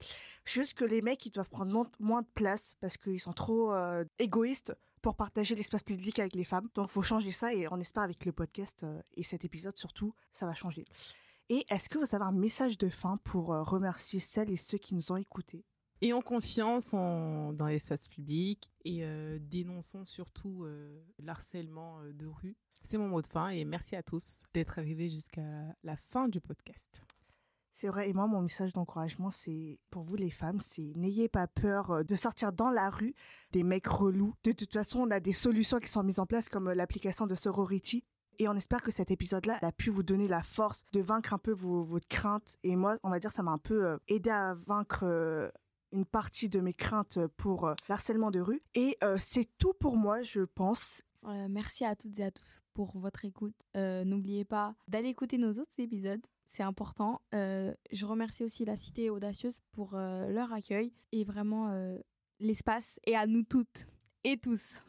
Juste 0.46 0.74
que 0.74 0.86
les 0.86 1.02
mecs, 1.02 1.26
ils 1.26 1.32
doivent 1.32 1.50
prendre 1.50 1.90
moins, 2.00 2.22
de 2.22 2.28
place 2.34 2.76
parce 2.80 2.96
qu'ils 2.96 3.20
sont 3.20 3.34
trop 3.34 3.74
égoïstes 4.18 4.74
pour 5.02 5.18
partager 5.18 5.54
l'espace 5.54 5.84
public 5.84 6.18
avec 6.20 6.34
les 6.34 6.46
femmes. 6.46 6.70
Donc 6.76 6.90
faut 6.90 7.02
changer 7.02 7.32
ça 7.32 7.54
et 7.54 7.68
on 7.70 7.80
espère 7.82 8.04
avec 8.04 8.24
le 8.24 8.32
podcast 8.32 8.86
et 9.16 9.24
cet 9.24 9.44
épisode 9.44 9.76
surtout, 9.76 10.14
ça 10.32 10.46
va 10.46 10.54
changer. 10.54 10.86
Et 11.50 11.64
est-ce 11.70 11.90
que 11.90 12.00
vous 12.00 12.16
avez 12.16 12.24
un 12.24 12.32
message 12.32 12.78
de 12.80 12.90
fin 12.90 13.18
pour 13.18 13.54
euh, 13.54 13.62
remercier 13.62 14.20
celles 14.20 14.50
et 14.50 14.58
ceux 14.58 14.80
qui 14.80 14.96
nous 14.96 15.12
ont 15.12 15.18
écoutés? 15.18 15.64
Ayons 16.02 16.22
confiance 16.22 16.94
en, 16.96 17.54
dans 17.54 17.68
l'espace 17.68 18.08
public 18.08 18.72
et 18.84 19.06
euh, 19.06 19.38
dénonçons 19.40 20.06
surtout 20.06 20.64
euh, 20.64 21.00
l'harcèlement 21.20 22.00
de 22.14 22.26
rue. 22.26 22.58
C'est 22.84 22.98
mon 22.98 23.08
mot 23.08 23.22
de 23.22 23.28
fin 23.28 23.50
et 23.50 23.64
merci 23.64 23.96
à 23.96 24.02
tous 24.02 24.42
d'être 24.54 24.80
arrivés 24.80 25.10
jusqu'à 25.10 25.44
la 25.84 25.96
fin 25.96 26.28
du 26.28 26.42
podcast. 26.42 27.02
C'est 27.74 27.90
vrai, 27.90 28.10
et 28.10 28.14
moi, 28.14 28.26
mon 28.26 28.42
message 28.42 28.74
d'encouragement, 28.74 29.30
c'est 29.30 29.80
pour 29.90 30.04
vous 30.04 30.16
les 30.16 30.32
femmes, 30.32 30.60
c'est 30.60 30.94
n'ayez 30.96 31.28
pas 31.28 31.46
peur 31.46 32.06
de 32.06 32.16
sortir 32.16 32.54
dans 32.54 32.70
la 32.70 32.90
rue 32.90 33.14
des 33.52 33.64
mecs 33.64 33.88
relous. 33.88 34.34
De 34.44 34.52
toute 34.52 34.72
façon, 34.72 35.02
on 35.02 35.12
a 35.12 35.20
des 35.20 35.34
solutions 35.34 35.80
qui 35.80 35.90
sont 35.90 36.04
mises 36.04 36.20
en 36.20 36.26
place 36.26 36.48
comme 36.48 36.72
l'application 36.72 37.28
de 37.28 37.36
Sorority. 37.36 38.04
Et 38.40 38.48
on 38.48 38.56
espère 38.56 38.82
que 38.82 38.92
cet 38.92 39.12
épisode-là 39.12 39.60
a 39.62 39.72
pu 39.72 39.90
vous 39.90 40.04
donner 40.04 40.28
la 40.28 40.42
force 40.42 40.86
de 40.94 41.02
vaincre 41.02 41.34
un 41.34 41.38
peu 41.38 41.52
vos, 41.52 41.84
votre 41.84 42.08
crainte. 42.08 42.58
Et 42.64 42.76
moi, 42.76 42.98
on 43.04 43.10
va 43.10 43.20
dire, 43.20 43.32
ça 43.32 43.44
m'a 43.44 43.52
un 43.52 43.58
peu 43.58 43.86
euh, 43.86 43.98
aidé 44.08 44.30
à 44.30 44.56
vaincre 44.68 45.04
euh, 45.04 45.50
une 45.92 46.06
partie 46.06 46.50
de 46.50 46.60
mes 46.60 46.74
craintes 46.74 47.20
pour 47.38 47.68
euh, 47.68 47.74
l'harcèlement 47.90 48.32
de 48.32 48.40
rue. 48.40 48.62
Et 48.74 48.98
euh, 49.04 49.18
c'est 49.20 49.48
tout 49.58 49.74
pour 49.80 49.98
moi, 49.98 50.22
je 50.22 50.42
pense. 50.42 51.02
Merci 51.50 51.84
à 51.84 51.96
toutes 51.96 52.20
et 52.20 52.24
à 52.24 52.30
tous 52.30 52.62
pour 52.76 53.00
votre 53.00 53.26
écoute. 53.26 53.56
N'oubliez 53.74 54.46
pas 54.46 54.76
d'aller 54.88 55.10
écouter 55.10 55.40
nos 55.40 55.54
autres 55.54 55.74
épisodes, 55.80 56.22
c'est 56.44 56.62
important. 56.62 57.20
Je 57.32 58.06
remercie 58.06 58.44
aussi 58.44 58.64
la 58.64 58.78
Cité 58.78 59.10
Audacieuse 59.10 59.58
pour 59.72 59.94
leur 59.94 60.54
accueil 60.54 60.94
et 61.12 61.24
vraiment 61.24 61.98
l'espace 62.40 63.00
et 63.08 63.16
à 63.16 63.26
nous 63.26 63.42
toutes 63.42 63.88
et 64.24 64.38
tous. 64.38 64.84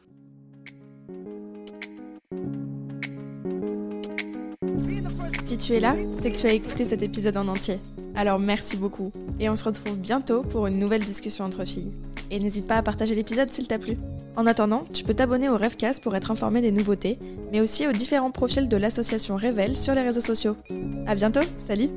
Si 5.43 5.57
tu 5.57 5.73
es 5.73 5.79
là, 5.79 5.95
c'est 6.19 6.31
que 6.31 6.37
tu 6.37 6.47
as 6.47 6.53
écouté 6.53 6.85
cet 6.85 7.01
épisode 7.01 7.37
en 7.37 7.47
entier. 7.47 7.79
Alors 8.15 8.39
merci 8.39 8.77
beaucoup. 8.77 9.11
Et 9.39 9.49
on 9.49 9.55
se 9.55 9.63
retrouve 9.63 9.97
bientôt 9.97 10.43
pour 10.43 10.67
une 10.67 10.79
nouvelle 10.79 11.03
discussion 11.03 11.45
entre 11.45 11.65
filles. 11.65 11.93
Et 12.31 12.39
n'hésite 12.39 12.67
pas 12.67 12.75
à 12.75 12.81
partager 12.81 13.15
l'épisode 13.15 13.51
s'il 13.51 13.67
t'a 13.67 13.79
plu. 13.79 13.97
En 14.35 14.45
attendant, 14.45 14.83
tu 14.93 15.03
peux 15.03 15.13
t'abonner 15.13 15.49
au 15.49 15.57
Rêvecast 15.57 16.03
pour 16.03 16.15
être 16.15 16.31
informé 16.31 16.61
des 16.61 16.71
nouveautés, 16.71 17.17
mais 17.51 17.61
aussi 17.61 17.87
aux 17.87 17.93
différents 17.93 18.31
profils 18.31 18.67
de 18.67 18.77
l'association 18.77 19.35
Révèle 19.35 19.77
sur 19.77 19.95
les 19.95 20.01
réseaux 20.01 20.21
sociaux. 20.21 20.57
À 21.05 21.15
bientôt, 21.15 21.41
salut 21.59 21.89